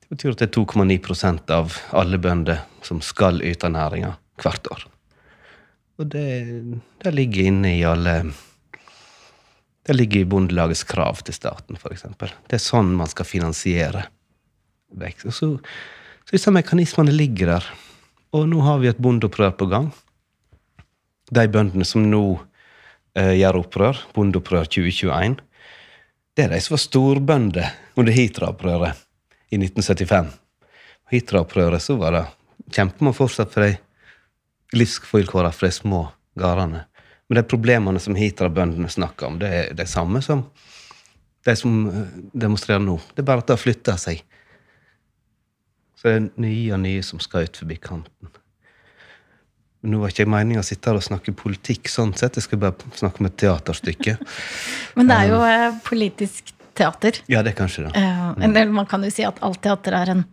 Det 0.00 0.16
betyr 0.16 0.32
at 0.32 0.42
det 0.42 0.48
er 0.48 0.56
2,9% 0.56 1.52
av 1.54 1.76
alle 1.92 2.18
bønder 2.18 2.64
som 2.82 3.00
skal 3.04 3.42
yte 3.44 3.68
næringa 3.68 4.14
hvert 4.42 4.72
år. 4.72 4.86
Og 6.00 6.08
det, 6.10 6.26
det 7.04 7.14
ligger 7.14 7.50
inne 7.52 7.76
i 7.76 7.84
alle 7.86 8.16
Det 9.84 9.92
ligger 9.92 10.22
i 10.22 10.28
Bondelagets 10.28 10.84
krav 10.88 11.20
til 11.24 11.36
staten, 11.36 11.76
f.eks. 11.76 12.06
Det 12.16 12.56
er 12.56 12.62
sånn 12.62 12.94
man 12.96 13.10
skal 13.10 13.28
finansiere 13.28 14.06
vekst. 14.96 15.26
Og 15.28 15.36
så, 15.36 15.48
så 16.24 16.36
disse 16.36 16.52
mekanismene 16.54 17.12
ligger 17.12 17.52
der. 17.56 17.66
Og 18.34 18.48
nå 18.50 18.62
har 18.64 18.80
vi 18.80 18.88
et 18.90 19.02
bondeopprør 19.02 19.52
på 19.58 19.68
gang. 19.70 19.90
De 21.34 21.44
bøndene 21.52 21.86
som 21.88 22.06
nå 22.08 22.22
eh, 23.18 23.34
gjør 23.38 23.60
opprør, 23.60 24.00
bondeopprør 24.16 24.70
2021, 24.72 25.36
det 26.34 26.46
er 26.46 26.50
de 26.50 26.62
som 26.64 26.74
var 26.74 26.82
storbønder 26.82 27.68
under 28.00 28.16
Hitra-opprøret 28.16 29.04
i 29.54 29.60
1975. 29.60 30.32
Og 31.06 31.14
Hitra-opprøret 31.14 31.84
så 31.84 31.94
var 32.00 32.16
det 32.16 32.24
kjemper 32.74 33.06
man 33.06 33.14
fortsatt 33.16 33.52
for 33.52 33.68
de 33.68 33.76
livsvilkårene 34.74 35.54
for 35.54 35.68
de 35.68 35.76
små 35.76 36.00
gårdene. 36.40 36.86
Men 37.28 37.40
de 37.40 37.48
problemene 37.48 38.00
som 38.02 38.16
Hitra-bøndene 38.18 38.90
snakker 38.92 39.30
om, 39.30 39.38
det 39.40 39.50
er 39.50 39.76
de 39.76 39.86
samme 39.88 40.22
som 40.24 40.44
de 41.44 41.56
som 41.56 41.88
eh, 41.88 42.06
demonstrerer 42.32 42.82
nå. 42.82 42.96
Det 43.14 43.22
er 43.22 43.28
bare 43.28 43.44
at 43.44 43.50
det 43.50 43.58
har 43.58 43.62
flytta 43.62 43.98
seg. 44.00 44.22
Så 46.00 46.08
det 46.08 46.14
er 46.16 46.26
nye 46.44 46.72
og 46.76 46.82
nye 46.84 47.04
som 47.04 47.20
skal 47.22 47.48
ut 47.48 47.60
forbi 47.60 47.78
kanten. 47.80 48.32
Men 49.84 49.92
Nå 49.92 50.00
var 50.00 50.12
ikke 50.12 50.24
jeg 50.24 50.32
meninga 50.32 50.62
å 50.62 50.66
sitte 50.66 50.88
her 50.88 50.96
og 50.96 51.04
snakke 51.04 51.36
politikk, 51.36 51.90
sånn 51.92 52.14
sett. 52.16 52.38
Jeg 52.40 52.46
skal 52.46 52.62
bare 52.62 52.96
snakke 52.96 53.20
om 53.20 53.28
et 53.28 53.36
teaterstykke. 53.40 54.16
Men 54.96 55.10
det 55.10 55.18
er 55.20 55.32
jo 55.34 55.40
um, 55.44 55.80
politisk 55.84 56.54
teater. 56.74 57.20
Ja, 57.30 57.44
det 57.44 57.52
er 57.52 57.58
kanskje 57.58 57.84
det. 57.86 57.92
Eh, 58.00 58.30
eller 58.48 58.72
man 58.72 58.88
kan 58.90 59.04
jo 59.04 59.12
si 59.12 59.26
at 59.28 59.36
alt 59.44 59.60
teater 59.62 59.94
er 59.94 60.14
en, 60.16 60.24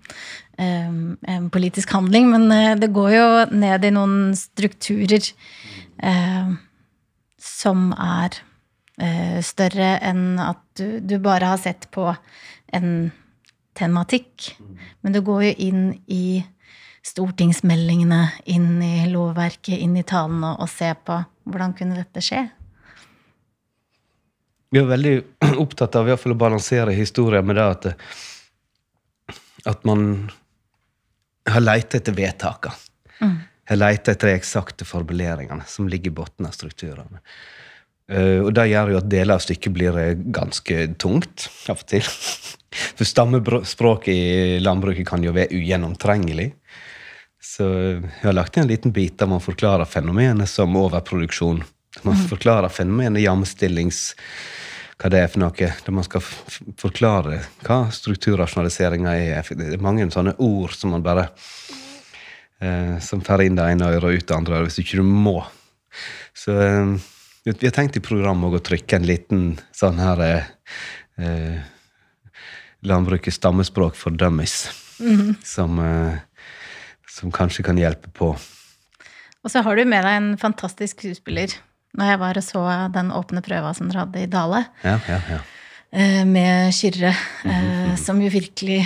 eh, 0.58 0.88
en 1.36 1.52
politisk 1.54 1.92
handling, 1.94 2.32
men 2.32 2.48
eh, 2.56 2.72
det 2.82 2.90
går 2.96 3.12
jo 3.14 3.28
ned 3.54 3.86
i 3.86 3.92
noen 3.94 4.32
strukturer 4.40 5.22
eh, 6.02 6.56
som 7.42 7.90
er 7.98 8.38
eh, 9.02 9.40
større 9.46 9.96
enn 10.06 10.40
at 10.42 10.62
du, 10.78 11.02
du 11.02 11.18
bare 11.24 11.54
har 11.54 11.62
sett 11.62 11.90
på 11.94 12.12
en 12.72 13.12
tematikk. 13.78 14.52
Men 15.02 15.16
du 15.16 15.22
går 15.26 15.46
jo 15.50 15.54
inn 15.68 15.84
i 16.12 16.42
stortingsmeldingene, 17.06 18.22
inn 18.54 18.82
i 18.86 19.08
lovverket, 19.10 19.78
inn 19.80 19.98
i 19.98 20.06
talene, 20.06 20.54
og 20.62 20.70
ser 20.70 21.00
på 21.02 21.18
hvordan 21.50 21.74
kunne 21.78 21.98
dette 21.98 22.22
skje. 22.24 22.46
Vi 24.72 24.80
er 24.80 24.88
veldig 24.88 25.16
opptatt 25.64 25.98
av 25.98 26.08
i 26.08 26.14
hvert 26.14 26.22
fall 26.22 26.36
å 26.38 26.44
balansere 26.44 26.96
historien 26.96 27.48
med 27.48 27.58
det 27.60 27.66
at, 27.74 27.90
at 29.74 29.88
man 29.88 30.06
har 31.50 31.64
leita 31.64 31.98
etter 31.98 32.16
vedtakene. 32.16 32.88
Har 33.72 33.80
leter 33.80 34.18
etter 34.18 34.28
de 34.28 34.36
eksakte 34.36 34.86
formuleringene 34.88 35.64
som 35.68 35.88
ligger 35.88 36.12
i 36.12 36.16
bunnen 36.20 36.50
av 36.50 36.56
strukturene. 36.56 37.22
Eh, 38.12 38.40
og 38.44 38.52
det 38.56 38.68
gjør 38.72 38.92
jo 38.92 39.00
at 39.00 39.12
deler 39.12 39.38
av 39.38 39.44
stykket 39.44 39.76
blir 39.76 40.00
eh, 40.00 40.16
ganske 40.36 40.88
tungt 41.00 41.48
av 41.72 41.80
og 41.80 41.86
til. 41.88 42.04
For 42.98 43.08
stammespråket 43.08 44.12
i 44.12 44.60
landbruket 44.64 45.08
kan 45.08 45.24
jo 45.24 45.34
være 45.36 45.56
ugjennomtrengelig. 45.56 46.52
Så 47.42 47.68
jeg 47.68 48.24
har 48.24 48.36
lagt 48.36 48.58
inn 48.58 48.68
en 48.68 48.72
liten 48.72 48.94
bit 48.96 49.18
der 49.20 49.30
man 49.32 49.44
forklarer 49.44 49.90
fenomenet 49.90 50.50
som 50.52 50.76
overproduksjon. 50.78 51.64
Man 52.08 52.20
forklarer 52.30 52.72
fenomenet 52.72 53.24
jamstillings 53.24 54.12
hva 55.02 55.10
det 55.10 55.24
er 55.24 55.32
for 55.32 55.42
noe. 55.42 55.72
Der 55.86 55.96
man 55.96 56.06
skal 56.06 56.24
forklare 56.80 57.42
hva 57.66 57.80
strukturrasjonaliseringa 57.92 59.16
er. 59.18 59.48
Det 59.58 59.74
er 59.74 59.84
mange 59.84 60.06
sånne 60.14 60.36
ord 60.44 60.76
som 60.78 60.94
man 60.94 61.04
bare 61.04 61.32
eh, 62.62 63.00
Som 63.04 63.22
får 63.26 63.44
inn 63.48 63.58
det 63.60 63.66
ene 63.74 63.90
øret 63.92 64.04
og 64.10 64.18
ut 64.22 64.28
det 64.30 64.36
andre 64.38 64.60
øret 64.60 64.72
hvis 64.72 64.80
ikke 64.86 65.02
du 65.02 65.04
må. 65.08 65.38
Så 66.38 66.56
eh, 66.56 66.94
vi 67.46 67.66
har 67.68 67.74
tenkt 67.76 67.98
i 67.98 68.04
programmet 68.06 68.54
å 68.54 68.62
trykke 68.64 69.00
en 69.00 69.08
liten 69.10 69.46
sånn 69.76 70.00
her 70.02 70.22
eh, 70.26 70.52
eh, 71.22 71.60
Landbrukets 72.86 73.38
stammespråk 73.38 73.96
for 73.98 74.14
dummies. 74.18 74.70
Som, 75.46 75.80
eh, 75.82 76.18
som 77.10 77.32
kanskje 77.34 77.64
kan 77.66 77.78
hjelpe 77.78 78.10
på. 78.14 78.32
Og 79.42 79.50
så 79.50 79.62
har 79.66 79.76
du 79.78 79.86
med 79.90 80.04
deg 80.06 80.18
en 80.20 80.32
fantastisk 80.38 81.00
skuespiller. 81.02 81.54
Når 81.98 82.12
jeg 82.12 82.20
var 82.22 82.38
og 82.40 82.46
så 82.46 82.62
den 82.94 83.10
åpne 83.12 83.42
prøva 83.44 83.74
som 83.76 83.90
dere 83.90 84.06
hadde 84.06 84.22
i 84.22 84.30
Dale, 84.32 84.62
Ja, 84.86 85.00
ja, 85.10 85.18
ja. 85.34 85.40
eh, 85.92 86.22
med 86.30 86.70
Kyrre, 86.78 87.12
eh, 87.46 87.96
som 88.06 88.22
jo 88.22 88.30
virkelig 88.32 88.84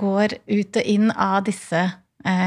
går 0.00 0.32
ut 0.48 0.76
og 0.80 0.86
inn 0.88 1.10
av 1.12 1.42
disse 1.44 1.82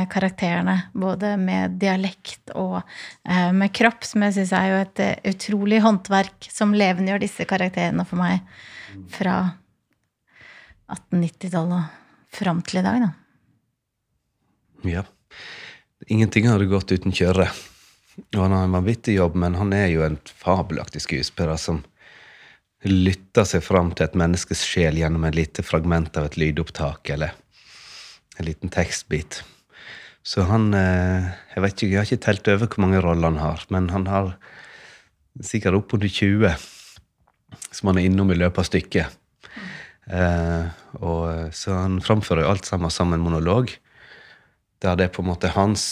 karakterene. 0.09 0.75
Både 0.93 1.33
med 1.41 1.79
dialekt 1.81 2.53
og 2.55 2.79
eh, 2.81 3.49
med 3.55 3.73
kropp, 3.75 4.05
som 4.05 4.25
jeg 4.27 4.37
syns 4.37 4.53
er 4.57 4.69
jo 4.69 4.79
et 4.83 5.03
eh, 5.03 5.33
utrolig 5.33 5.81
håndverk 5.83 6.49
som 6.53 6.75
levendegjør 6.77 7.23
disse 7.23 7.47
karakterene 7.49 8.05
for 8.07 8.21
meg 8.21 8.43
fra 9.13 9.37
1890-tallet 10.93 11.77
og 11.79 12.37
fram 12.37 12.61
til 12.65 12.81
i 12.81 12.85
dag, 12.85 13.05
da. 13.07 13.11
Ja. 14.83 15.03
Ingenting 16.07 16.49
hadde 16.49 16.67
gått 16.67 16.91
uten 16.91 17.15
Kjørre. 17.15 17.47
Og 18.35 18.41
han 18.41 18.53
har 18.53 18.67
en 18.67 18.75
vanvittig 18.75 19.15
jobb, 19.15 19.37
men 19.39 19.55
han 19.57 19.73
er 19.73 19.87
jo 19.89 20.03
en 20.05 20.19
fabelaktig 20.27 21.01
skuespiller 21.05 21.57
som 21.57 21.81
lytter 22.83 23.47
seg 23.47 23.63
fram 23.63 23.93
til 23.95 24.05
et 24.05 24.17
menneskes 24.19 24.65
sjel 24.67 24.99
gjennom 24.99 25.23
et 25.25 25.37
lite 25.37 25.63
fragment 25.65 26.17
av 26.19 26.27
et 26.27 26.37
lydopptak 26.37 27.09
eller 27.15 27.33
en 28.37 28.45
liten 28.45 28.73
tekstbit. 28.73 29.41
Så 30.23 30.45
han 30.47 30.71
eh, 30.73 31.31
Jeg 31.53 31.63
vet 31.65 31.75
ikke, 31.75 31.91
jeg 31.91 31.99
har 31.99 32.07
ikke 32.07 32.25
telt 32.25 32.51
over 32.53 32.69
hvor 32.69 32.85
mange 32.85 33.01
roller 33.03 33.33
han 33.33 33.41
har, 33.41 33.65
men 33.69 33.89
han 33.91 34.07
har 34.07 34.35
sikkert 35.43 35.75
oppunder 35.81 36.07
20 36.07 36.53
som 37.73 37.89
han 37.89 37.99
er 37.99 38.07
innom 38.07 38.31
i 38.31 38.37
løpet 38.37 38.61
av 38.61 38.67
stykket. 38.67 39.19
Uh, 40.03 40.67
og, 40.99 41.53
så 41.55 41.77
han 41.77 42.01
framfører 42.03 42.43
jo 42.43 42.49
alt 42.51 42.67
sammen 42.67 42.91
som 42.91 43.13
en 43.15 43.21
monolog 43.23 43.69
der 44.83 44.97
det 44.99 45.05
er 45.05 45.13
på 45.15 45.23
en 45.23 45.29
måte 45.29 45.53
hans 45.53 45.85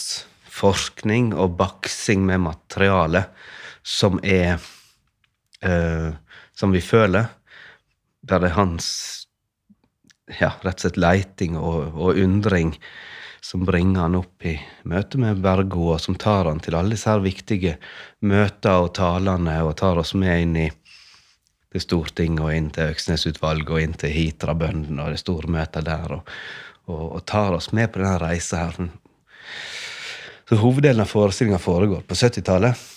forskning 0.52 1.30
og 1.32 1.54
baksing 1.56 2.26
med 2.28 2.44
materiale 2.44 3.24
som 3.88 4.20
er 4.24 4.60
uh, 5.64 6.12
Som 6.54 6.74
vi 6.76 6.82
føler. 6.82 7.26
Der 8.22 8.40
det 8.40 8.52
er 8.52 8.58
hans 8.58 8.88
ja, 10.40 10.52
rett 10.62 10.78
og 10.78 10.84
slett 10.84 11.00
leiting 11.00 11.56
og, 11.58 11.96
og 11.96 12.20
undring 12.22 12.76
som 13.42 13.66
bringer 13.66 14.02
han 14.06 14.16
opp 14.20 14.46
i 14.46 14.54
møte 14.86 15.18
med 15.22 15.42
Bergo, 15.42 15.88
og 15.96 16.02
som 16.02 16.16
tar 16.16 16.46
han 16.46 16.62
til 16.62 16.78
alle 16.78 16.94
disse 16.94 17.16
viktige 17.24 17.78
møter 18.22 18.86
og 18.86 18.94
talene, 18.98 19.58
og 19.66 19.76
tar 19.82 20.02
oss 20.02 20.14
med 20.14 20.46
inn 20.46 20.60
i 20.62 20.68
til 21.72 21.84
Stortinget 21.86 22.44
og 22.44 22.54
inn 22.54 22.70
til 22.76 22.92
Øksnesutvalget 22.92 23.70
og 23.72 23.80
inn 23.82 23.94
til 23.98 24.12
Hitra-bøndene 24.12 25.06
og 25.06 25.16
det 25.16 25.22
store 25.22 25.52
møtet 25.52 25.88
der, 25.88 26.18
og, 26.18 26.34
og, 26.92 27.06
og, 27.06 27.22
tar 27.26 27.56
oss 27.56 27.72
med 27.72 27.92
på 27.94 28.02
denne 28.02 28.18
reisa 28.20 28.66
her. 28.66 28.90
Så 30.50 30.60
hoveddelen 30.60 31.06
av 31.06 31.08
forestillinga 31.08 31.62
foregår 31.64 32.04
på 32.04 32.18
70-tallet, 32.18 32.88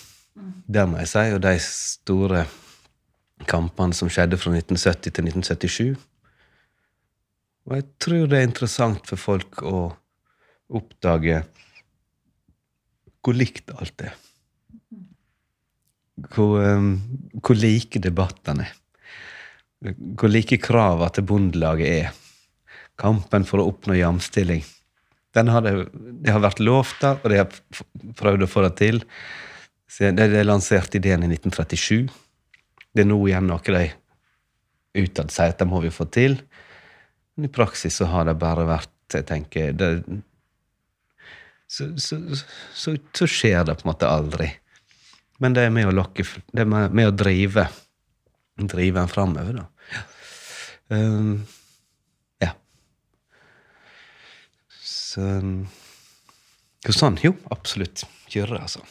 det 0.67 0.83
må 0.89 0.99
jeg 0.99 1.11
si, 1.13 1.25
og 1.31 1.41
de 1.45 1.53
store 1.63 2.43
kampene 3.47 3.95
som 3.95 4.11
skjedde 4.11 4.39
fra 4.41 4.51
1970 4.51 5.15
til 5.15 5.29
1977. 5.31 5.95
Og 7.65 7.77
jeg 7.79 7.87
tror 8.03 8.27
det 8.29 8.39
er 8.39 8.49
interessant 8.49 9.07
for 9.07 9.21
folk 9.21 9.63
å 9.63 9.87
oppdage 10.77 11.43
hvor 13.25 13.37
likt 13.37 13.71
alt 13.73 14.03
er. 14.05 14.13
Hvor, 16.29 16.61
um, 16.61 16.91
hvor 17.41 17.57
like 17.57 17.99
debattene 18.01 18.67
er. 18.67 18.75
Hvor 20.15 20.31
like 20.31 20.59
kravene 20.61 21.09
til 21.13 21.25
Bondelaget 21.27 21.89
er. 21.89 22.13
Kampen 23.01 23.47
for 23.47 23.61
å 23.61 23.69
oppnå 23.71 23.97
jamstilling. 23.97 24.61
Har 25.35 25.65
det, 25.65 25.73
det 26.23 26.31
har 26.31 26.43
vært 26.45 26.61
lovt 26.63 27.01
der, 27.01 27.17
og 27.19 27.33
de 27.33 27.41
har 27.41 27.57
prøvd 28.15 28.45
å 28.45 28.49
få 28.49 28.63
det 28.69 28.75
til. 28.79 29.01
Det 29.97 30.29
de 30.31 30.45
lanserte 30.45 31.01
ideen 31.01 31.25
i 31.25 31.31
1937. 31.33 32.05
Det 32.95 33.03
er 33.03 33.09
nå 33.09 33.17
igjen 33.27 33.49
noe 33.49 33.59
de 33.65 33.89
utad 34.95 35.33
sier 35.33 35.51
at 35.51 35.59
det 35.59 35.67
må 35.67 35.81
vi 35.83 35.91
få 35.91 36.07
til. 36.07 36.37
Men 37.35 37.49
i 37.49 37.51
praksis 37.51 37.99
så 37.99 38.07
har 38.13 38.29
det 38.29 38.37
bare 38.39 38.63
vært 38.69 38.91
jeg 39.13 39.27
tenker, 39.27 39.75
det, 39.77 39.89
så, 41.67 41.89
så, 41.97 42.19
så, 42.73 42.95
så, 43.13 43.27
skjer 43.27 43.65
det 43.65 43.77
på 43.79 43.85
en 43.87 43.91
måte 43.91 44.09
aldri. 44.09 44.51
Men 45.41 45.55
det 45.55 45.65
er 45.67 45.73
med 45.73 45.89
å 45.89 45.95
lokke 45.95 46.23
Det 46.23 46.61
er 46.63 46.69
med, 46.69 46.93
med 46.95 47.09
å 47.09 47.15
drive 47.15 47.65
drive 48.55 49.01
en 49.01 49.07
framover, 49.11 49.53
da. 49.53 49.65
Ja. 49.91 50.03
Um, 50.95 51.45
ja. 52.39 52.51
Så 54.79 55.25
Jo, 56.85 56.93
sånn. 56.93 57.17
Jo, 57.23 57.33
absolutt. 57.51 58.05
Kyrre, 58.31 58.61
altså. 58.61 58.83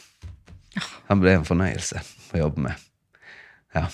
Han 1.07 1.21
ble 1.21 1.37
en 1.37 1.47
fornøyelse 1.47 2.01
å 2.35 2.41
jobbe 2.43 2.67
med. 2.67 2.85
Ja. 3.75 3.87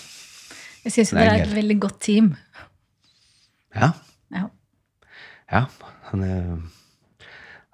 Jeg 0.82 0.96
syns 0.96 1.12
dere 1.14 1.36
er 1.36 1.44
et 1.46 1.54
veldig 1.54 1.78
godt 1.82 2.00
team. 2.02 2.32
Ja. 3.72 3.92
Ja. 4.34 4.46
ja 5.52 5.62
han 6.10 6.24
er 6.26 6.48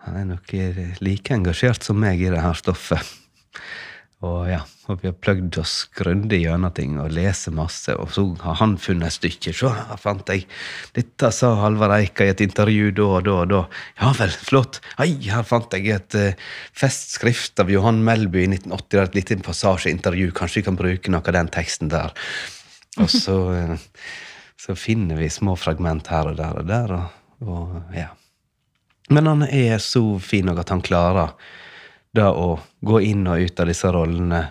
han 0.09 0.21
er 0.23 0.29
nok 0.33 0.53
like 1.05 1.35
engasjert 1.37 1.85
som 1.85 2.01
meg 2.01 2.23
i 2.25 2.33
det 2.33 2.43
her 2.43 2.57
stoffet. 2.59 3.17
Og 4.27 4.49
ja, 4.51 4.65
og 4.91 4.99
vi 4.99 5.07
har 5.07 5.15
pløgd 5.15 5.61
oss 5.61 5.85
grundig 5.95 6.41
gjennom 6.43 6.73
ting 6.75 6.97
og 6.99 7.13
leser 7.15 7.55
masse. 7.55 7.95
Og 7.95 8.11
så 8.11 8.25
har 8.43 8.57
han 8.59 8.75
funnet 8.83 9.13
et 9.13 9.15
stykke. 9.15 9.53
Så 9.55 9.71
her 9.71 10.01
fant 10.01 10.33
jeg 10.33 10.49
Dette 10.97 11.31
sa 11.35 11.53
Halvard 11.61 11.95
Eika 12.01 12.27
i 12.27 12.33
et 12.33 12.43
intervju 12.43 12.91
da 12.99 13.07
og 13.21 13.29
da 13.29 13.37
og 13.45 13.53
da. 13.53 13.63
Ja 14.01 14.11
vel, 14.19 14.35
flott. 14.35 14.81
Hei, 14.99 15.13
her 15.29 15.47
fant 15.47 15.79
jeg 15.79 15.95
et 15.95 16.19
uh, 16.19 16.51
festskrift 16.75 17.63
av 17.63 17.71
Johan 17.71 18.03
Melby 18.03 18.43
i 18.43 18.51
1980. 18.57 18.89
Det 18.91 18.99
er 18.99 19.07
et 19.07 19.19
lite 19.21 19.41
passasjeintervju. 19.47 20.35
Kanskje 20.35 20.65
vi 20.65 20.69
kan 20.73 20.83
bruke 20.83 21.15
noe 21.15 21.23
av 21.23 21.39
den 21.39 21.55
teksten 21.55 21.95
der. 21.95 22.17
Og 22.99 23.13
så, 23.15 23.39
uh, 23.55 24.07
så 24.59 24.75
finner 24.75 25.23
vi 25.23 25.31
små 25.31 25.55
fragment 25.55 26.11
her 26.11 26.33
og 26.33 26.43
der 26.43 26.59
og 26.59 26.73
der. 26.75 26.97
og, 26.99 27.47
og 27.47 27.95
ja. 27.95 28.11
Men 29.09 29.27
han 29.27 29.43
er 29.49 29.79
så 29.81 30.03
fin 30.21 30.51
at 30.53 30.69
han 30.69 30.85
klarer 30.85 31.33
det 32.17 32.27
å 32.29 32.59
gå 32.85 33.01
inn 33.05 33.27
og 33.29 33.41
ut 33.41 33.61
av 33.61 33.69
disse 33.71 33.91
rollene 33.93 34.43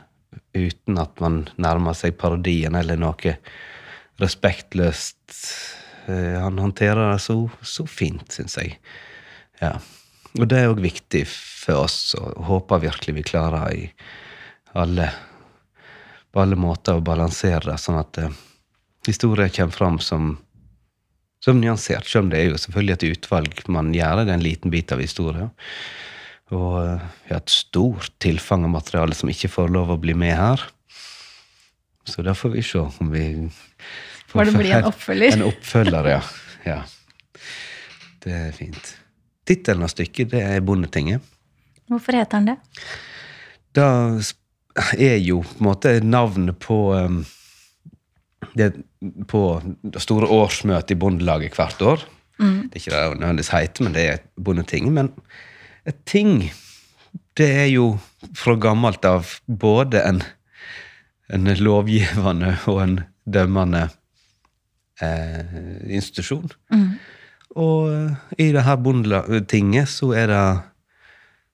uten 0.57 0.97
at 1.01 1.19
man 1.21 1.43
nærmer 1.61 1.97
seg 1.97 2.17
parodien 2.17 2.75
eller 2.77 2.97
noe 2.99 3.35
respektløst. 4.21 5.37
Eh, 6.07 6.37
han 6.41 6.57
håndterer 6.59 7.11
det 7.13 7.21
så, 7.21 7.37
så 7.61 7.85
fint, 7.89 8.31
syns 8.33 8.57
jeg. 8.57 8.79
Ja. 9.61 9.75
Og 10.37 10.45
det 10.49 10.59
er 10.61 10.71
òg 10.71 10.81
viktig 10.83 11.23
for 11.29 11.85
oss, 11.85 12.15
og 12.17 12.37
håper 12.49 12.83
virkelig 12.87 13.15
vi 13.17 13.25
klarer 13.25 13.73
i 13.73 13.85
alle, 14.77 15.09
på 16.31 16.41
alle 16.41 16.57
måter 16.59 16.97
å 16.97 17.05
balansere 17.05 17.71
det, 17.71 17.77
sånn 17.81 18.01
at 18.01 18.21
eh, 18.21 18.35
historien 19.07 19.53
kommer 19.53 19.77
fram 19.77 20.01
som 20.03 20.35
som 21.47 21.61
nyansert, 21.63 22.07
selv 22.09 22.25
om 22.25 22.31
det 22.33 22.41
er 22.41 22.49
jo 22.51 22.59
selvfølgelig 22.59 22.95
et 22.97 23.05
utvalg 23.15 23.61
man 23.71 23.93
gjør. 23.95 24.25
Det 24.25 24.33
er 24.33 24.39
en 24.39 24.43
liten 24.43 24.73
bit 24.73 24.91
av 24.91 24.99
historien. 25.03 25.51
Og 26.51 26.75
vi 27.23 27.31
har 27.31 27.39
et 27.41 27.53
stort 27.53 28.11
tilfang 28.23 28.65
av 28.67 28.73
materiale 28.75 29.15
som 29.15 29.31
ikke 29.31 29.51
får 29.51 29.71
lov 29.75 29.93
å 29.95 29.99
bli 30.01 30.15
med 30.17 30.35
her. 30.35 30.63
Så 32.07 32.23
da 32.23 32.35
får 32.35 32.55
vi 32.55 32.63
se 32.63 32.83
om 32.83 33.11
vi 33.11 33.25
får 34.31 34.47
det 34.47 34.55
bli 34.59 34.71
en 34.75 34.87
oppfølger? 34.91 35.39
En 35.39 35.47
oppfølger, 35.49 36.11
ja. 36.13 36.21
ja. 36.67 36.77
Det 38.23 38.35
er 38.35 38.53
fint. 38.55 38.93
Tittelen 39.47 39.87
av 39.87 39.91
stykket 39.91 40.31
det 40.35 40.43
er 40.43 40.63
Bondetinget. 40.63 41.23
Hvorfor 41.87 42.19
heter 42.19 42.41
han 42.41 42.51
det? 42.51 42.57
Da 43.75 43.87
er 44.99 45.17
jo 45.23 45.41
på 45.47 45.59
en 45.61 45.67
måte 45.69 45.93
navnet 46.03 46.59
på 46.63 46.79
um, 46.95 47.21
det 48.57 48.71
på 49.29 49.41
det 49.81 50.01
store 50.03 50.29
årsmøtet 50.29 50.95
i 50.95 50.99
Bondelaget 50.99 51.57
hvert 51.57 51.81
år. 51.81 52.05
Mm. 52.37 52.69
Det 52.69 52.77
er 52.77 52.81
ikke 52.81 52.95
det 52.95 53.19
nødvendigvis 53.19 53.53
heter, 53.53 53.83
men 53.83 53.95
det 53.95 54.05
er 54.05 54.17
et 54.19 54.27
bondeting. 54.43 54.89
Men 54.93 55.11
et 55.87 55.99
ting, 56.05 56.51
det 57.37 57.49
er 57.63 57.69
jo 57.71 57.97
fra 58.37 58.57
gammelt 58.61 59.05
av 59.05 59.37
både 59.47 60.03
en, 60.05 60.21
en 61.33 61.53
lovgivende 61.57 62.57
og 62.69 62.81
en 62.83 62.97
dømmende 63.25 63.87
eh, 65.01 65.57
institusjon. 65.89 66.51
Mm. 66.73 66.89
Og 67.57 68.37
i 68.37 68.51
det 68.53 68.65
her 68.67 68.75
bondetinget 68.75 69.89
så 69.89 70.11
er 70.13 70.27
det 70.31 70.47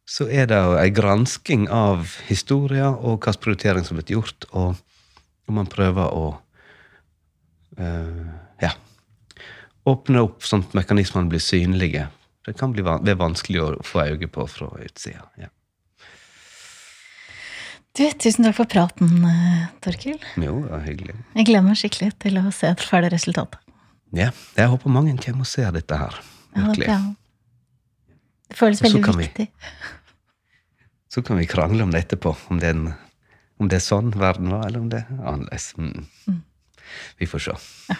så 0.04 0.28
er 0.28 0.50
det 0.52 0.60
ei 0.82 0.89
gransking 0.91 1.69
av 1.72 2.17
historia 2.28 2.89
og 2.91 3.22
hvilken 3.24 3.39
prioritering 3.39 3.86
som 3.88 3.96
er 3.96 4.02
blitt 4.02 4.12
gjort, 4.12 4.48
og, 4.52 4.82
og 5.48 5.56
man 5.56 5.69
prøver 5.72 6.12
å 6.12 6.26
ja, 7.77 8.69
åpne 9.89 10.23
opp 10.27 10.45
sånn 10.47 10.65
at 10.67 10.75
mekanismene 10.77 11.31
blir 11.31 11.41
synlige. 11.43 12.07
Det 12.45 12.55
kan 12.59 12.73
bli 12.75 12.83
det 12.83 13.13
er 13.13 13.19
vanskelig 13.19 13.62
å 13.63 13.67
få 13.88 14.05
øye 14.12 14.29
på 14.31 14.45
fra 14.51 14.69
utsida. 14.83 15.25
Ja. 15.39 15.49
Du, 17.93 18.07
tusen 18.17 18.47
takk 18.47 18.55
for 18.57 18.69
praten, 18.69 19.09
eh, 19.29 19.65
Torkil. 19.86 20.17
Jo, 20.41 20.55
det 20.63 20.71
var 20.71 20.81
hyggelig. 20.81 21.13
Jeg 21.38 21.45
gleder 21.45 21.65
meg 21.67 21.77
skikkelig 21.77 22.15
til 22.23 22.39
å 22.41 22.49
se 22.49 22.71
et 22.73 22.81
ferdig 22.81 23.12
resultat. 23.13 23.59
Ja, 24.17 24.31
jeg 24.57 24.71
håper 24.71 24.93
mange 24.93 25.13
kommer 25.21 25.45
og 25.45 25.49
ser 25.49 25.69
dette 25.75 25.99
her. 26.01 26.17
Virkelig. 26.57 26.88
Ja, 26.89 26.97
det 28.49 28.57
føles 28.57 28.81
veldig 28.81 29.03
viktig. 29.19 29.45
Vi, 29.45 29.69
så 31.13 31.21
kan 31.21 31.38
vi 31.38 31.45
krangle 31.49 31.86
om 31.86 31.93
det 31.93 32.01
etterpå, 32.07 32.33
om 32.49 32.62
det 32.62 32.71
er, 32.71 32.79
en, 32.79 33.38
om 33.62 33.69
det 33.69 33.77
er 33.77 33.86
sånn 33.86 34.09
verden 34.17 34.49
var, 34.49 34.65
eller 34.67 34.81
om 34.81 34.89
det 34.89 35.03
er 35.03 35.21
annerledes. 35.21 35.69
Mm. 35.77 36.07
Mm. 36.25 36.41
Vi 37.17 37.28
får 37.28 37.39
se. 37.39 37.52
Ja. 37.88 37.96